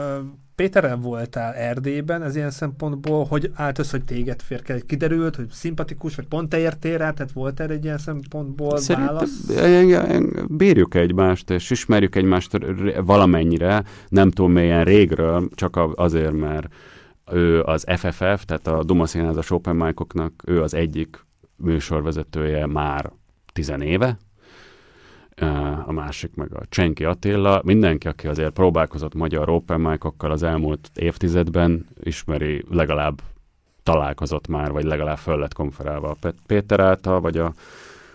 [0.55, 5.51] Péterrel voltál Erdélyben, ez ilyen szempontból, hogy állt össze, hogy téged fér kell, kiderült, hogy
[5.51, 9.45] szimpatikus, vagy pont te értél rá, tehát volt erre egy ilyen szempontból válasz?
[9.47, 12.59] Szerintem bírjuk egymást, és ismerjük egymást
[13.05, 16.69] valamennyire, nem túl mélyen régről, csak azért, mert
[17.33, 21.27] ő az FFF, tehát a Duma Színházas Open Mic-oknak, ő az egyik
[21.57, 23.13] műsorvezetője már
[23.53, 24.19] tizenéve,
[25.87, 27.61] a másik meg a Csenki Attila.
[27.65, 33.21] Mindenki, aki azért próbálkozott magyar open mic-okkal az elmúlt évtizedben, ismeri legalább
[33.83, 37.53] találkozott már, vagy legalább föl lett konferálva a Péter által, vagy a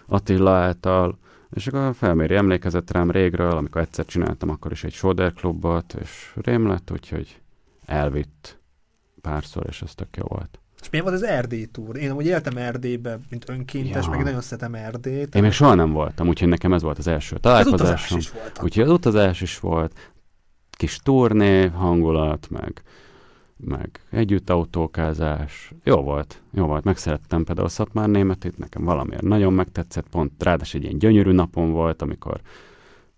[0.08, 1.18] Attila által,
[1.54, 6.34] és akkor felméri emlékezett rám régről, amikor egyszer csináltam akkor is egy Soder klubot, és
[6.42, 7.42] rém lett, úgyhogy
[7.86, 8.60] elvitt
[9.22, 10.60] párszor, és ez tök jó volt.
[10.82, 11.98] És milyen volt az Erdély túr?
[11.98, 14.10] Én amúgy éltem Erdélybe, mint önkéntes, Ja.
[14.12, 15.36] meg nagyon szeretem Erdélyt.
[15.36, 18.18] Én még soha nem voltam, úgyhogy nekem ez volt az első az utazás találkozásom.
[18.18, 18.60] is volt.
[18.64, 20.12] Úgyhogy az utazás is volt,
[20.72, 22.82] kis turné, hangulat, meg,
[23.58, 25.72] meg együtt autókázás.
[25.84, 26.84] Jó volt, jó volt.
[26.84, 32.02] Megszerettem például Szatmár Németit, nekem valamiért nagyon megtetszett, pont ráadásul egy ilyen gyönyörű napon volt,
[32.02, 32.42] amikor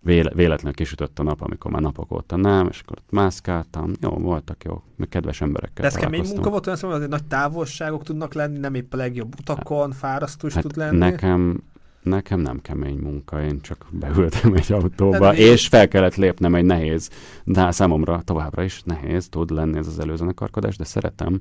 [0.01, 3.91] véle, véletlenül kisütött a nap, amikor már napok óta nem, és akkor ott mászkáltam.
[4.01, 7.23] Jó, voltak jó, meg kedves emberekkel De ez kemény munka volt, olyan szemben, hogy nagy
[7.23, 10.97] távolságok tudnak lenni, nem épp a legjobb utakon, fárasztó is Hát tud lenni.
[10.97, 11.63] Nekem,
[12.01, 17.09] nekem nem kemény munka, én csak beültem egy autóba, és fel kellett lépnem egy nehéz,
[17.43, 21.39] de hát számomra továbbra is nehéz tud lenni ez az előzenekarkodás, de szeretem,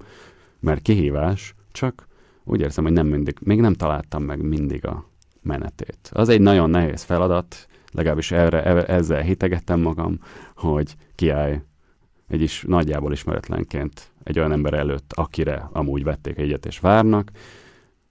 [0.61, 2.09] mert kihívás, csak
[2.45, 5.05] úgy érzem, hogy nem mindig, még nem találtam meg mindig a
[5.43, 6.11] menetét.
[6.13, 10.19] Az egy nagyon nehéz feladat, legalábbis erre, erre ezzel hitegettem magam,
[10.55, 11.61] hogy kiállj
[12.29, 17.31] egy is nagyjából ismeretlenként egy olyan ember előtt, akire amúgy vették egyet és várnak,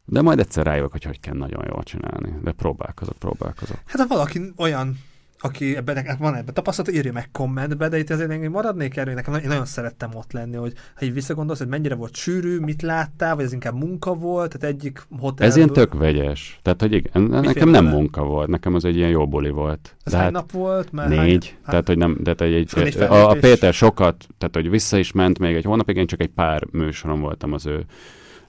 [0.06, 2.34] de majd egyszer rájövök, hogy hogy kell nagyon jól csinálni.
[2.44, 3.78] De próbálkozok, próbálkozok.
[3.86, 4.98] Hát ha valaki olyan,
[5.42, 9.14] aki ebben nekem van ebben tapasztalat, írja meg kommentbe, de itt azért én maradnék erről,
[9.14, 12.82] nekem én nagyon szerettem ott lenni, hogy ha így visszagondolsz, hogy mennyire volt sűrű, mit
[12.82, 15.48] láttál, vagy ez inkább munka volt, tehát egyik hotelből.
[15.48, 16.60] Ez ilyen tök vegyes.
[16.62, 19.96] Tehát, hogy igen, nekem nem munka volt, nekem az egy ilyen jó buli volt.
[20.04, 20.92] Ez hány hát nap volt?
[20.92, 23.38] Mert négy, hány, tehát, hogy nem, de egy, négy egy, a, a.
[23.40, 27.22] Péter sokat, tehát, hogy vissza is ment még egy hónapig, én csak egy pár műsoron
[27.22, 27.86] voltam az ő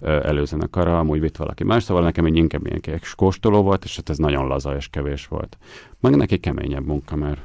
[0.01, 4.09] előzenekara, amúgy vitt valaki más, szóval nekem egy inkább ilyen kis kóstoló volt, és hát
[4.09, 5.59] ez nagyon laza és kevés volt.
[6.01, 7.41] Meg neki keményebb munka, mert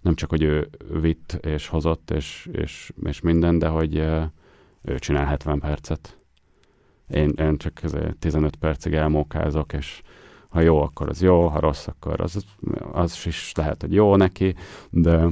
[0.00, 0.68] nem csak, hogy ő
[1.00, 3.96] vitt és hozott és, és, és minden, de hogy
[4.82, 6.18] ő csinál 70 percet.
[7.08, 10.02] Én, én csak ezért 15 percig elmókázok, és
[10.48, 12.44] ha jó, akkor az jó, ha rossz, akkor az,
[12.92, 14.54] az is lehet, hogy jó neki,
[14.90, 15.28] de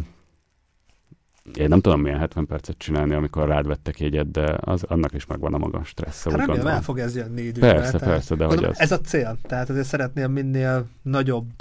[1.54, 5.26] én nem tudom milyen 70 percet csinálni, amikor rád vettek jegyet, de az, annak is
[5.26, 6.24] megvan a maga stressz.
[6.24, 7.74] Hát remélem el fog ez jönni időben.
[7.74, 8.80] Persze, tehát- persze, de hogy az...
[8.80, 9.38] Ez a cél.
[9.42, 11.52] Tehát azért szeretnél minél nagyobb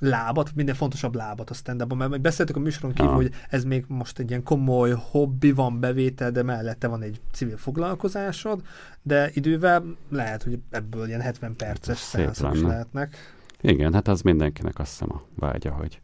[0.00, 3.20] lábat, minél fontosabb lábat a stand mert még beszéltük a műsoron kívül, Aha.
[3.20, 7.56] hogy ez még most egy ilyen komoly hobbi, van bevétel, de mellette van egy civil
[7.56, 8.62] foglalkozásod,
[9.02, 12.68] de idővel lehet, hogy ebből ilyen 70 perces lenne.
[12.68, 13.16] lehetnek.
[13.60, 16.00] Igen, hát az mindenkinek azt hiszem a vágya, hogy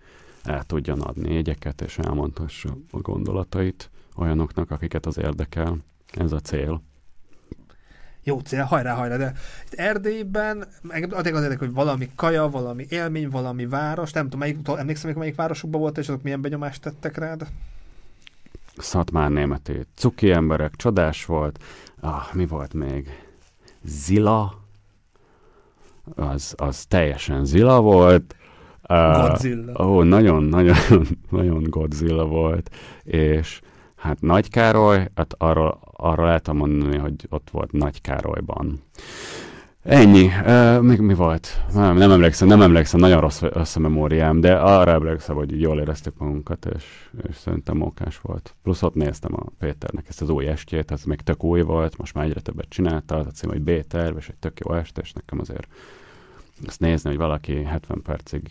[0.47, 5.77] el tudjon adni jegyeket, és elmondhassa a gondolatait olyanoknak, akiket az érdekel.
[6.13, 6.83] Ez a cél.
[8.23, 9.33] Jó cél, hajrá, hajrá, de
[9.65, 14.69] itt Erdélyben, meg az érdekel, hogy valami kaja, valami élmény, valami város, nem tudom, melyik,
[14.69, 17.47] emlékszem, melyik városokban volt, és azok milyen benyomást tettek rád?
[18.77, 21.63] Szatmár németi cuki emberek, csodás volt.
[22.01, 23.09] Ah, mi volt még?
[23.85, 24.67] Zila,
[26.15, 28.37] az, az teljesen zila volt.
[28.87, 29.73] Godzilla.
[29.73, 30.77] Uh, ó, nagyon, nagyon,
[31.31, 32.71] nagyon Godzilla volt,
[33.03, 33.61] és
[33.97, 38.83] hát Nagy Károly, hát arról, arról lehet mondani, hogy ott volt Nagy Károlyban.
[39.83, 40.31] Ennyi.
[40.45, 41.49] Uh, még mi volt?
[41.73, 46.19] Nem, nem emlékszem, nem emlékszem, nagyon rossz, a memóriám, de arra emlékszem, hogy jól éreztük
[46.19, 46.85] magunkat, és,
[47.29, 48.55] és szerintem mókás volt.
[48.63, 52.15] Plusz ott néztem a Péternek ezt az új estjét, az még tök új volt, most
[52.15, 55.13] már egyre többet csinálta, az a cím, hogy B-terv, és egy tök jó este, és
[55.13, 55.69] nekem azért
[56.67, 58.51] azt nézni, hogy valaki 70 percig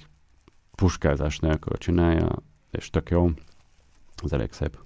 [0.76, 3.32] puskázás nélkül csinálja, és tök jó,
[4.24, 4.78] az elég szép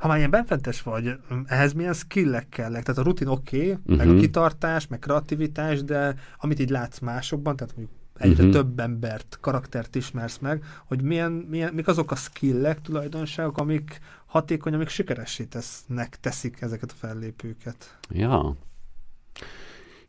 [0.00, 1.16] ha már ilyen benfentes vagy,
[1.46, 2.82] ehhez milyen skillek kellek?
[2.82, 3.96] Tehát a rutin oké, okay, uh-huh.
[3.96, 4.20] meg a mhm.
[4.20, 8.50] kitartás, meg kreativitás, de amit így látsz másokban, tehát mondjuk egyre uh-huh.
[8.50, 14.74] több embert, karaktert ismersz meg, hogy milyen, milyen, mik azok a skillek, tulajdonságok, amik hatékony,
[14.74, 17.98] amik sikeressé tesznek, teszik ezeket a fellépőket.
[18.08, 18.56] Ja.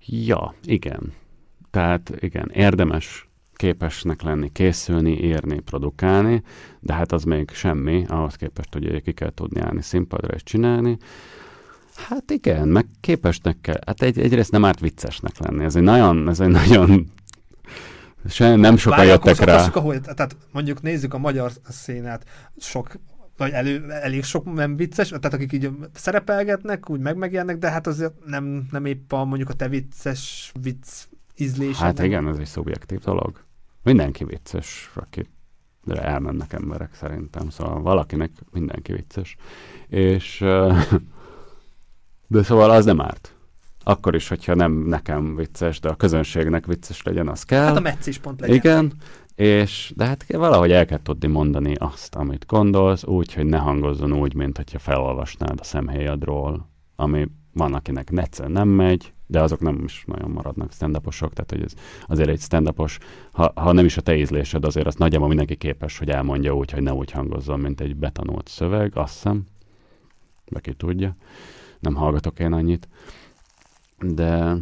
[0.06, 1.14] Ja, igen.
[1.72, 3.30] Tehát igen, érdemes
[3.62, 6.44] képesnek lenni, készülni, írni, produkálni,
[6.80, 10.98] de hát az még semmi, ahhoz képest, hogy ki kell tudni állni színpadra és csinálni.
[11.96, 16.30] Hát igen, meg képesnek kell, hát egy, egyrészt nem árt viccesnek lenni, ez egy nagyon,
[16.30, 17.12] ez egy nagyon
[18.30, 19.66] se, nem sokan jöttek rá.
[19.74, 22.26] Ahol, tehát mondjuk nézzük a magyar szénát,
[22.58, 23.00] sok
[23.38, 27.88] vagy elő, elég sok nem vicces, tehát akik így szerepelgetnek, úgy meg megjelennek, de hát
[27.88, 30.88] azért nem, nem épp a mondjuk a te vicces vicc
[31.36, 31.84] ízlése.
[31.84, 32.06] Hát nem.
[32.06, 33.50] igen, ez egy szubjektív dolog.
[33.84, 35.30] Mindenki vicces, akit
[35.88, 39.36] elmennek emberek szerintem, szóval valakinek mindenki vicces.
[39.88, 40.40] És
[42.28, 43.36] de szóval az nem árt.
[43.84, 47.66] Akkor is, hogyha nem nekem vicces, de a közönségnek vicces legyen, az kell.
[47.66, 48.56] Hát a metsz is pont legyen.
[48.56, 48.94] Igen,
[49.36, 54.14] és, de hát valahogy el kell tudni mondani azt, amit gondolsz, úgy, hogy ne hangozzon
[54.14, 59.82] úgy, mint hogyha felolvasnád a szemhéjadról, ami van, akinek netsze nem megy, de azok nem
[59.84, 60.96] is nagyon maradnak stand
[61.34, 61.74] tehát hogy ez
[62.08, 62.74] azért egy stand
[63.32, 66.72] ha, ha nem is a te ízlésed, azért azt nagyjából mindenki képes, hogy elmondja úgy,
[66.72, 69.44] hogy ne úgy hangozzon, mint egy betanult szöveg, azt hiszem,
[70.62, 71.16] ki tudja,
[71.80, 72.88] nem hallgatok én annyit,
[74.00, 74.58] de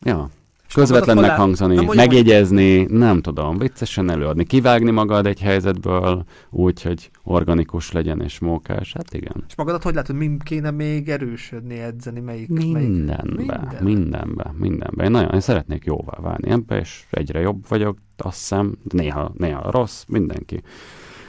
[0.00, 0.30] ja,
[0.74, 2.90] közvetlennek hangzani, nem megjegyezni, hogy...
[2.90, 9.14] nem tudom, viccesen előadni, kivágni magad egy helyzetből úgy, hogy organikus legyen és mókás, hát
[9.14, 9.44] igen.
[9.48, 12.48] És magadat hogy látod, mi kéne még erősödni, edzeni, melyik?
[12.48, 13.80] Mindenbe, melyik?
[13.80, 15.04] mindenbe, mindenbe, mindenbe.
[15.04, 19.70] Én nagyon én szeretnék jóvá válni ebbe, és egyre jobb vagyok, azt hiszem, néha, néha
[19.70, 20.62] rossz, mindenki.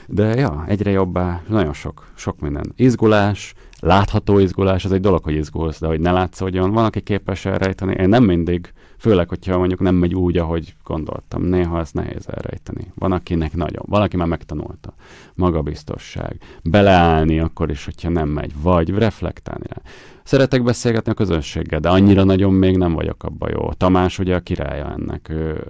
[0.06, 2.72] De ja, egyre jobbá, nagyon sok, sok minden.
[2.76, 6.84] Izgulás, látható izgulás, az egy dolog, hogy izgulsz, de hogy ne látsz, hogy van, van,
[6.84, 7.94] aki képes elrejteni.
[7.94, 8.72] Én nem mindig,
[9.04, 11.42] főleg, hogyha mondjuk nem megy úgy, ahogy gondoltam.
[11.42, 12.92] Néha ez nehéz elrejteni.
[12.94, 14.94] Van, akinek nagyon, valaki már megtanulta.
[15.34, 16.38] Magabiztosság.
[16.62, 18.52] Beleállni akkor is, hogyha nem megy.
[18.62, 19.82] Vagy reflektálni rá.
[20.22, 23.72] Szeretek beszélgetni a közönséggel, de annyira nagyon még nem vagyok abban jó.
[23.72, 25.28] Tamás ugye a királya ennek.
[25.28, 25.64] Ő...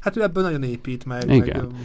[0.00, 1.30] Hát ő ebből nagyon épít meg.
[1.30, 1.66] Igen.
[1.66, 1.76] Meg,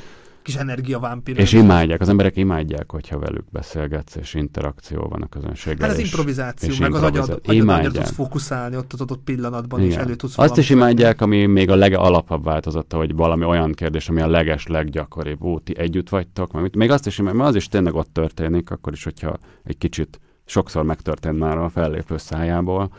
[0.42, 1.40] kis energiavámpír.
[1.40, 5.88] És imádják, az emberek imádják, hogyha velük beszélgetsz, és interakció van a közönséggel.
[5.88, 9.92] Hát az improvizáció, és meg az agyad, agyad tudsz fókuszálni ott ott, ott pillanatban, Igen.
[9.92, 14.10] és elő tudsz Azt is imádják, ami még a legalapabb változata, hogy valami olyan kérdés,
[14.10, 15.44] ami a leges, leggyakoribb.
[15.44, 16.52] Ó, ti együtt vagytok?
[16.52, 19.78] Meg, még azt is imádják, mert az is tényleg ott történik, akkor is, hogyha egy
[19.78, 22.92] kicsit sokszor megtörtént már a fellépő szájából,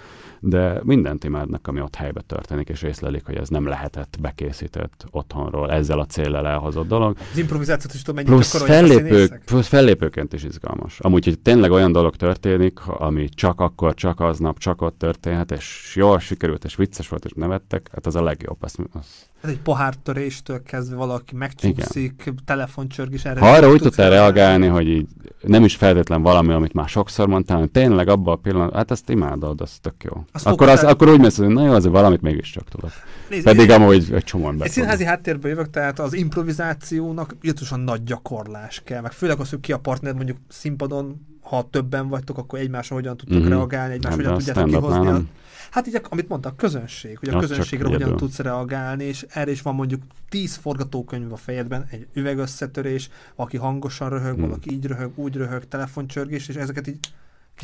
[0.45, 5.71] de mindent imádnak, ami ott helyben történik, és észlelik, hogy ez nem lehetett bekészített otthonról,
[5.71, 7.17] ezzel a céllel elhozott dolog.
[7.33, 11.01] Az improvizációt is tudom, mennyit plusz, fellépők, plusz fellépőként is izgalmas.
[11.01, 15.93] Amúgy, hogy tényleg olyan dolog történik, ami csak akkor, csak aznap, csak ott történhet, és
[15.97, 18.63] jól sikerült, és vicces volt, és nevettek, hát az a legjobb.
[18.63, 23.41] Az, az ez egy pohártöréstől kezdve valaki megcsúszik, telefoncsörgés erre.
[23.41, 25.07] Ha arra úgy tudtál reagálni, hogy így
[25.41, 29.11] nem is feltétlen valami, amit már sokszor mondtál, hogy tényleg abban a pillanatban, hát ezt
[29.11, 30.25] imádod, az tök jó.
[30.33, 32.91] Azt akkor, az, akkor úgy mész, hogy na jó, azért valamit mégiscsak tudok.
[33.31, 34.67] Nézd, Pedig én, amúgy egy csomó ember.
[34.67, 39.61] Egy színházi háttérből jövök, tehát az improvizációnak írtósan nagy gyakorlás kell, meg főleg az, hogy
[39.61, 43.49] ki a partner mondjuk színpadon, ha többen vagytok, akkor egymásra hogyan tudtok mm-hmm.
[43.49, 45.05] reagálni, egymásra hogyan tudjátok kihozni.
[45.05, 45.29] Nem.
[45.71, 48.19] Hát így, amit mondta, a közönség, hogy a közönségre hogyan egyedül.
[48.19, 54.09] tudsz reagálni, és erre is van mondjuk tíz forgatókönyv a fejedben, egy üvegösszetörés, aki hangosan
[54.09, 54.43] röhög, hmm.
[54.43, 56.99] valaki így röhög, úgy röhög, telefoncsörgés, és ezeket így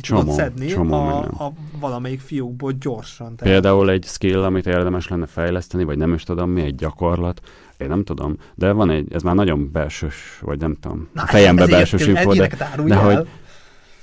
[0.01, 3.35] ki csomó, tudod szedni csomó a, a valamelyik fiúkból gyorsan.
[3.35, 3.53] Tehát.
[3.53, 7.41] Például egy skill, amit érdemes lenne fejleszteni, vagy nem is tudom mi, egy gyakorlat,
[7.77, 11.25] én nem tudom, de van egy, ez már nagyon belsős, vagy nem tudom, Na, a
[11.25, 12.49] fejembe belsős info, de,
[12.85, 13.27] de hogy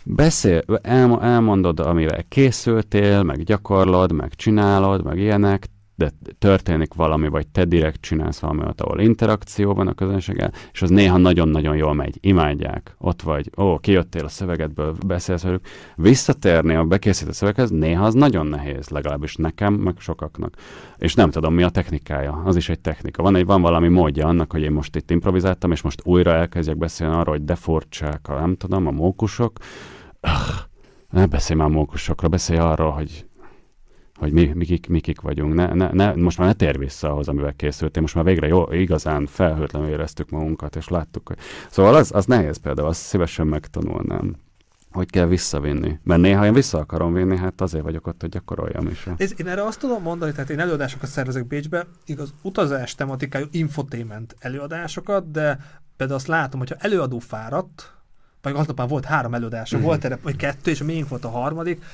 [0.03, 7.47] beszél, el, elmondod, amivel készültél, meg gyakorlod, meg csinálod, meg ilyenek, de történik valami, vagy
[7.47, 12.19] te direkt csinálsz valami, ahol interakció van a közönséggel, és az néha nagyon-nagyon jól megy,
[12.21, 18.15] imádják, ott vagy, ó, kijöttél a szövegedből, beszélsz velük, visszatérni a bekészített szöveghez, néha az
[18.15, 20.55] nagyon nehéz, legalábbis nekem, meg sokaknak.
[20.97, 23.23] És nem tudom, mi a technikája, az is egy technika.
[23.23, 26.77] Van, egy, van valami módja annak, hogy én most itt improvizáltam, és most újra elkezdjek
[26.77, 29.59] beszélni arról, hogy de furcsák, a, nem tudom, a mókusok,
[30.23, 30.55] Ugh,
[31.11, 33.27] ne beszélj már mókusokra, beszélj arról, hogy
[34.17, 35.55] hogy mi, mikik, mikik vagyunk.
[35.55, 38.03] Ne, ne, ne, most már ne tér vissza ahhoz, amivel készültél.
[38.03, 41.29] Most már végre jó, igazán felhőtlenül éreztük magunkat, és láttuk.
[41.29, 41.39] Hogy...
[41.71, 44.37] Szóval az, az nehéz például, azt szívesen megtanulnám
[44.97, 45.99] hogy kell visszavinni.
[46.03, 49.07] Mert néha én vissza akarom vinni, hát azért vagyok ott, hogy gyakoroljam is.
[49.17, 54.37] Ez, én erre azt tudom mondani, tehát én előadásokat szervezek Bécsbe, igaz, utazás tematikájú infotainment
[54.39, 55.59] előadásokat, de
[55.97, 57.95] például azt látom, hogyha előadó fáradt,
[58.43, 61.85] vagy aznap már volt három előadása, volt erre, vagy kettő, és miénk volt a harmadik,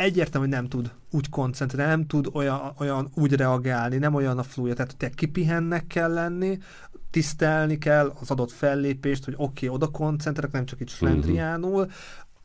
[0.00, 4.42] egyértelmű, hogy nem tud úgy koncentrálni, nem tud olyan, olyan úgy reagálni, nem olyan a
[4.42, 6.58] flúja, tehát te kipihennek kell lenni,
[7.10, 11.90] tisztelni kell az adott fellépést, hogy oké, okay, oda koncentrálok, nem csak itt slendriánul,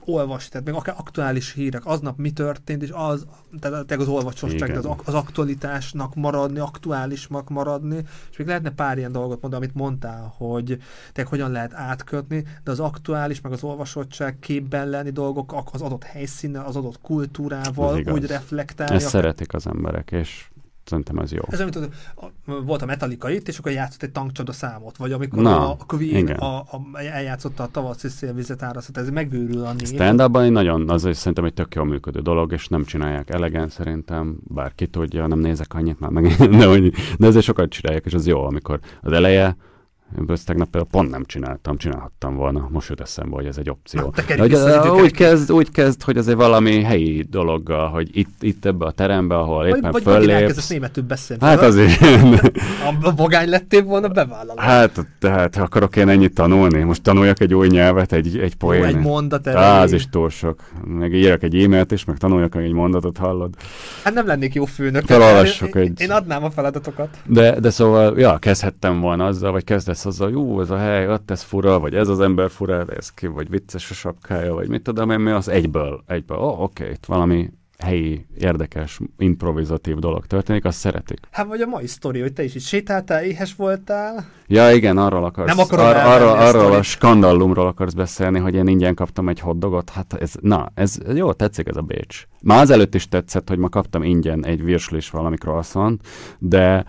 [0.05, 3.25] olvasni, tehát még akár aktuális hírek, aznap mi történt, és az,
[3.59, 9.41] tehát az olvasosság, az, az aktualitásnak maradni, aktuálisnak maradni, és még lehetne pár ilyen dolgot
[9.41, 10.77] mondani, amit mondtál, hogy
[11.13, 16.03] te hogyan lehet átkötni, de az aktuális, meg az olvasottság képben lenni dolgok az adott
[16.03, 18.95] helyszínnel, az adott kultúrával, úgy reflektálni.
[18.95, 20.49] Ezt szeretik az emberek, és
[20.85, 21.41] Szerintem ez jó.
[21.49, 21.79] Ez amit
[22.65, 26.27] volt a Metallica itt, és akkor játszott egy tankcsoda számot, vagy amikor Na, a Queen
[26.27, 29.87] a, a, eljátszotta a tavaszi szélvizet áraszat, ez megőrül a név.
[29.87, 34.75] stand nagyon, az szerintem egy tök jól működő dolog, és nem csinálják elegen szerintem, bár
[34.75, 36.79] ki tudja, nem nézek annyit már meg, de,
[37.17, 39.55] de ezért sokat csinálják, és az jó, amikor az eleje
[40.17, 42.67] én tegnap például pont nem csináltam, csinálhattam volna.
[42.71, 44.13] Most jut eszembe, hogy ez egy opció.
[44.27, 48.43] Na, hogy, uh, úgy, kezd, úgy kezd, hogy ez egy valami helyi dologgal, hogy itt,
[48.43, 50.25] itt ebbe a terembe, ahol éppen vagy, föllépsz.
[50.25, 51.45] Vagy elkezdesz németül beszélni.
[51.45, 52.01] Hát azért.
[53.01, 54.61] a vagány lettél volna bevállalva.
[54.61, 56.83] Hát, tehát akarok én ennyit tanulni.
[56.83, 58.83] Most tanuljak egy új nyelvet, egy, egy poén.
[58.83, 60.59] Egy mondat Á, az is túl sok.
[60.85, 63.53] Meg írjak egy e-mailt is, meg tanuljak egy mondatot, hallod?
[64.03, 65.05] Hát nem lennék jó főnök.
[65.05, 66.01] Felolvassuk egy...
[66.01, 67.09] Én adnám a feladatokat.
[67.25, 71.07] De, de szóval, ja, kezdhettem volna azzal, vagy kezdesz lesz azzal, jó, ez a hely,
[71.07, 74.69] ott ez fura, vagy ez az ember fura, ez ki, vagy vicces a sapkája, vagy
[74.69, 79.95] mit tudom én, mi az egyből, egyből, oh, oké, okay, itt valami helyi, érdekes, improvizatív
[79.95, 81.19] dolog történik, azt szeretik.
[81.31, 84.25] Hát vagy a mai sztori, hogy te is itt sétáltál, éhes voltál.
[84.47, 85.47] Ja, igen, arról akarsz.
[85.47, 89.89] Nem akarom ar- arról, arról a skandallumról akarsz beszélni, hogy én ingyen kaptam egy hoddogot.
[89.89, 92.27] Hát ez, na, ez jó, tetszik ez a Bécs.
[92.41, 96.01] Már azelőtt is tetszett, hogy ma kaptam ingyen egy virslis valami croissant,
[96.39, 96.85] de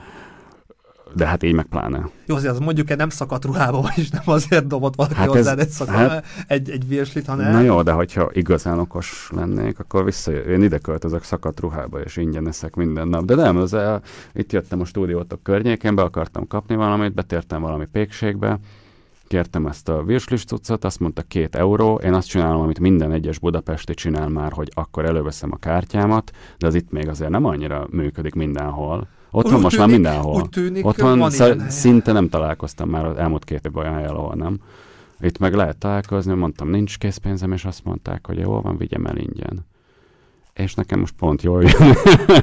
[1.17, 2.09] de hát így meg pláne.
[2.27, 5.69] Jó, azért az mondjuk nem szakadt ruhába, és nem azért dobott valaki hát hozzá egy,
[5.69, 7.53] szakadt, hát, egy, egy virslit, hanem...
[7.53, 12.17] Na jó, de hogyha igazán okos lennék, akkor vissza, én ide költözök szakadt ruhába, és
[12.17, 13.25] ingyen eszek minden nap.
[13.25, 14.03] De nem, az el,
[14.33, 18.59] itt jöttem a stúdiótok környékén, be akartam kapni valamit, betértem valami pékségbe,
[19.29, 23.39] kértem ezt a virslis cuccot, azt mondta két euró, én azt csinálom, amit minden egyes
[23.39, 27.87] budapesti csinál már, hogy akkor előveszem a kártyámat, de az itt még azért nem annyira
[27.91, 29.09] működik mindenhol.
[29.37, 30.35] Ott van most tűnik, már mindenhol.
[30.35, 33.95] Úgy tűnik, Ott van, van sz- szinte nem találkoztam már az elmúlt két évben olyan
[33.95, 34.59] helyen, ahol nem.
[35.21, 39.17] Itt meg lehet találkozni, mondtam, nincs készpénzem, és azt mondták, hogy jó van, vigyem el
[39.17, 39.67] ingyen.
[40.55, 41.95] És nekem most pont jól jön.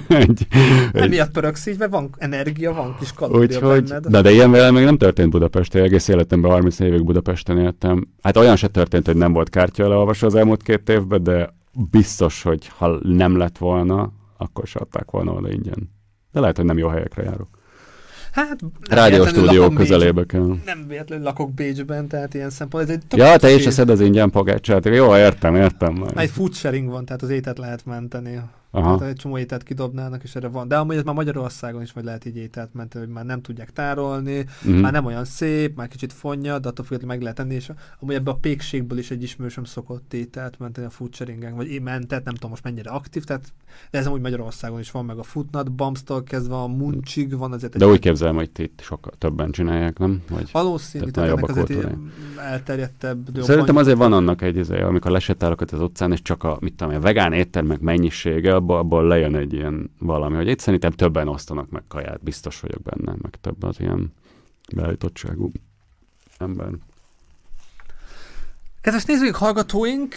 [0.22, 0.48] egy,
[0.92, 1.10] egy...
[1.10, 4.06] miatt pöröksz így, mert van energia, van kis kalória benned.
[4.08, 8.08] De, de ilyen velem még nem történt Budapesten, egész életemben 30 évig Budapesten éltem.
[8.22, 11.54] Hát olyan se történt, hogy nem volt kártya leolvasva az elmúlt két évben, de
[11.92, 16.02] biztos, hogy ha nem lett volna, akkor se adták volna oda ingyen.
[16.34, 17.48] De lehet, hogy nem jó helyekre járok.
[18.32, 18.60] Hát,
[18.90, 20.56] Rádióstúdió közelébe kell.
[20.66, 22.84] Nem véletlenül lakok Bécsben, tehát ilyen szempont.
[22.84, 24.86] Ez egy ja, te is eszed az ingyen pogácsát.
[24.86, 26.06] Jó, értem, értem.
[26.16, 28.40] Egy food sharing van, tehát az étet lehet menteni.
[28.76, 28.98] Aha.
[28.98, 30.68] Tehát egy csomó ételt kidobnának, és erre van.
[30.68, 33.72] De amúgy ez már Magyarországon is majd lehet így ételt menteni, hogy már nem tudják
[33.72, 34.80] tárolni, mm-hmm.
[34.80, 38.16] már nem olyan szép, már kicsit fonja, de attól függetlenül meg lehet tenni, és amúgy
[38.16, 42.34] ebbe a pékségből is egy ismerősöm szokott ételt menteni a food sharingen, vagy mentet, nem
[42.34, 43.54] tudom most mennyire aktív, tehát
[43.92, 47.78] de ez amúgy Magyarországon is van, meg a Footnut Bumstól kezdve a Munchig van azért.
[47.78, 50.22] De úgy képzelem, hogy itt sokkal többen csinálják, nem?
[50.30, 51.88] Vagy Valószínű, tehát ennek azért
[52.38, 53.30] elterjedtebb.
[53.42, 56.96] Szerintem azért van annak egy, izé, amikor lesétálok az utcán, és csak a, mit tudom,
[56.96, 61.70] a vegán éttermek mennyisége, abból, abból lejön egy ilyen valami, hogy itt szerintem többen osztanak
[61.70, 64.14] meg kaját, biztos vagyok benne, meg több az ilyen
[64.76, 65.52] beállítottságú
[66.38, 66.70] ember.
[68.82, 70.16] Kedves nézőink, hallgatóink,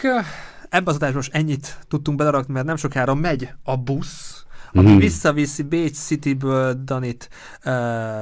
[0.69, 4.46] ebbe az adásban ennyit tudtunk belerakni, mert nem sokára megy a busz,
[4.77, 4.99] ami mm.
[4.99, 7.29] visszaviszi Bécs Cityből Danit
[7.65, 7.73] uh,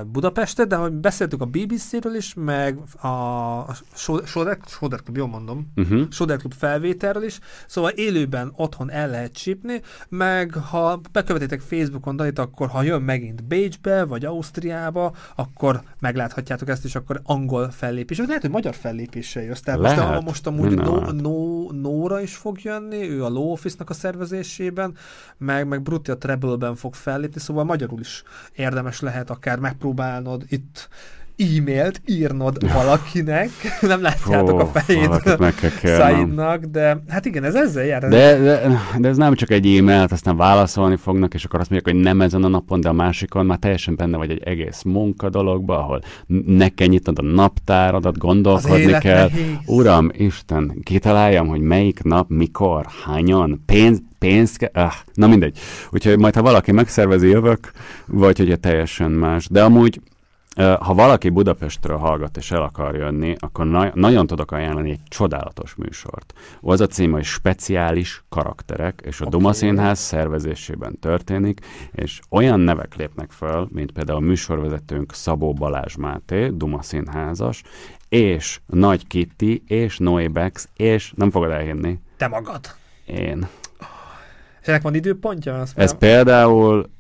[0.05, 6.03] Budapestet, de ahogy beszéltük a BBC-ről is, meg a Soder, Soder Club, jól mondom, uh-huh.
[6.11, 12.39] Soder Club felvételről is, szóval élőben otthon el lehet csípni, meg ha bekövetitek Facebookon Danit,
[12.39, 18.43] akkor ha jön megint Bécsbe, vagy Ausztriába, akkor megláthatjátok ezt, és akkor angol fellépés, lehet,
[18.43, 19.61] hogy magyar fellépéssel jössz.
[19.61, 23.95] Tehát most, most amúgy no, no, Nóra is fog jönni, ő a Law Office-nak a
[23.95, 24.95] szervezésében,
[25.39, 28.23] meg, meg Brutti a Treble-ben fog fellépni, szóval magyarul is
[28.53, 30.89] érdemes lehet akár megpróbálnod itt
[31.37, 33.49] e-mailt írnod valakinek,
[33.81, 35.39] nem látjátok a fejét
[35.99, 38.03] Saidnak, de hát igen, ez ezzel jár.
[38.03, 41.95] De, de, de ez nem csak egy e-mailt, aztán válaszolni fognak, és akkor azt mondják,
[41.95, 45.31] hogy nem ezen a napon, de a másikon már teljesen benne vagy egy egész munka
[45.31, 46.01] dologba, ahol
[46.47, 49.29] ne kell nyitnod a naptáradat, gondolkodni kell.
[49.29, 49.57] Nehéz.
[49.67, 55.59] Uram, Isten, kitaláljam, hogy melyik nap, mikor, hányan, pénz, pénz kell, ah, na mindegy.
[55.91, 57.71] Úgyhogy majd, ha valaki megszervezi, jövök,
[58.07, 59.49] vagy hogy teljesen más.
[59.49, 60.01] De amúgy
[60.57, 65.75] ha valaki Budapestről hallgat és el akar jönni, akkor na- nagyon tudok ajánlani egy csodálatos
[65.75, 66.33] műsort.
[66.61, 69.39] Az a cím, hogy speciális karakterek, és a okay.
[69.39, 71.61] Duma Színház szervezésében történik,
[71.93, 77.63] és olyan nevek lépnek föl, mint például a műsorvezetőnk Szabó Balázs Máté, Duma Színházas,
[78.09, 81.99] és Nagy Kitty, és Noé Bex, és nem fogod elhinni.
[82.17, 82.61] Te magad.
[83.07, 83.49] Én.
[84.61, 85.63] És ennek van időpontja?
[85.75, 86.91] Ez például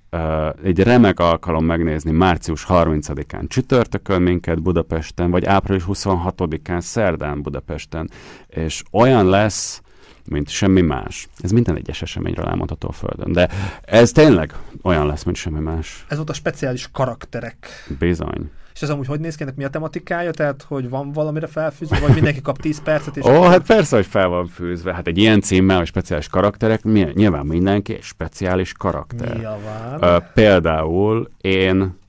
[0.64, 8.10] egy remek alkalom megnézni március 30-án csütörtökön minket Budapesten, vagy április 26-án szerdán Budapesten,
[8.46, 9.82] és olyan lesz,
[10.28, 11.28] mint semmi más.
[11.38, 13.32] Ez minden egyes eseményről elmondható a Földön.
[13.32, 13.48] De
[13.82, 16.04] ez tényleg olyan lesz, mint semmi más.
[16.08, 17.68] Ez volt a speciális karakterek.
[17.98, 18.50] Bizony.
[18.74, 20.30] És ez amúgy hogy néz ki, ennek mi a tematikája?
[20.30, 23.26] Tehát, hogy van valamire felfűzve, vagy mindenki kap 10 percet?
[23.26, 24.94] Ó, oh, hát persze, hogy fel van fűzve.
[24.94, 26.82] Hát egy ilyen címmel, hogy speciális karakterek,
[27.14, 29.36] nyilván mindenki egy speciális karakter.
[29.36, 30.16] Nyilván.
[30.16, 32.02] Uh, például én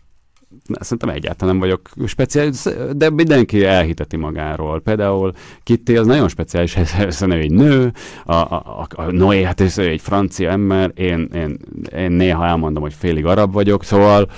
[0.80, 2.63] szerintem egyáltalán nem vagyok speciális,
[2.95, 4.82] de mindenki elhiteti magáról.
[4.82, 7.93] Például Kitty az nagyon speciális, hiszen ő egy nő,
[8.26, 11.57] a, a, a Noé, hát ez egy francia ember, én, én,
[11.97, 14.30] én néha elmondom, hogy félig arab vagyok, szóval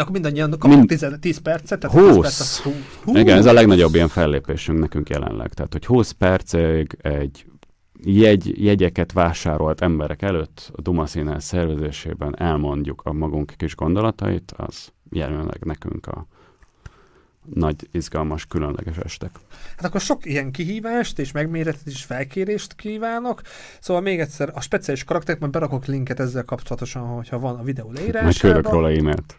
[0.00, 0.88] de akkor mindannyian kapunk Mind...
[0.88, 1.78] 10, 10 percet?
[1.78, 2.14] Tehát 20.
[2.14, 2.74] 20 perc
[3.04, 3.16] 20.
[3.16, 5.52] Igen, ez a legnagyobb ilyen fellépésünk nekünk jelenleg.
[5.52, 7.46] Tehát, hogy 20 percig egy
[8.02, 14.92] jegy, jegyeket vásárolt emberek előtt a Duma Színház szervezésében elmondjuk a magunk kis gondolatait, az
[15.10, 16.26] jelenleg nekünk a
[17.54, 19.30] nagy, izgalmas, különleges estek.
[19.76, 23.40] Hát akkor sok ilyen kihívást és megméretet és felkérést kívánok.
[23.80, 27.92] Szóval még egyszer a speciális karakterek, majd berakok linket ezzel kapcsolatosan, hogyha van a videó
[27.92, 28.22] leírásában.
[28.22, 29.34] Majd küldök róla e-mailt.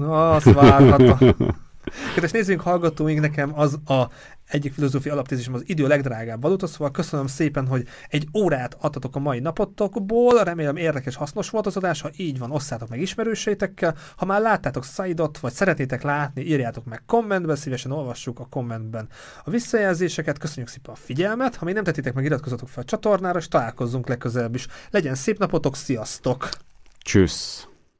[0.00, 1.34] Na, azt várhatom.
[2.14, 4.08] Kedves nézzünk, hallgatóink, nekem az a
[4.48, 9.18] egyik filozófia alaptézisem az idő legdrágább valuta, szóval köszönöm szépen, hogy egy órát adtatok a
[9.18, 14.24] mai napotokból, remélem érdekes, hasznos volt az adás, ha így van, osszátok meg ismerőseitekkel, ha
[14.24, 19.08] már láttátok Saidot, vagy szeretnétek látni, írjátok meg kommentben, szívesen olvassuk a kommentben
[19.44, 23.38] a visszajelzéseket, köszönjük szépen a figyelmet, ha még nem tettétek meg, iratkozzatok fel a csatornára,
[23.38, 24.66] és találkozzunk legközelebb is.
[24.90, 26.48] Legyen szép napotok, sziasztok!
[27.04, 27.69] Tschüss!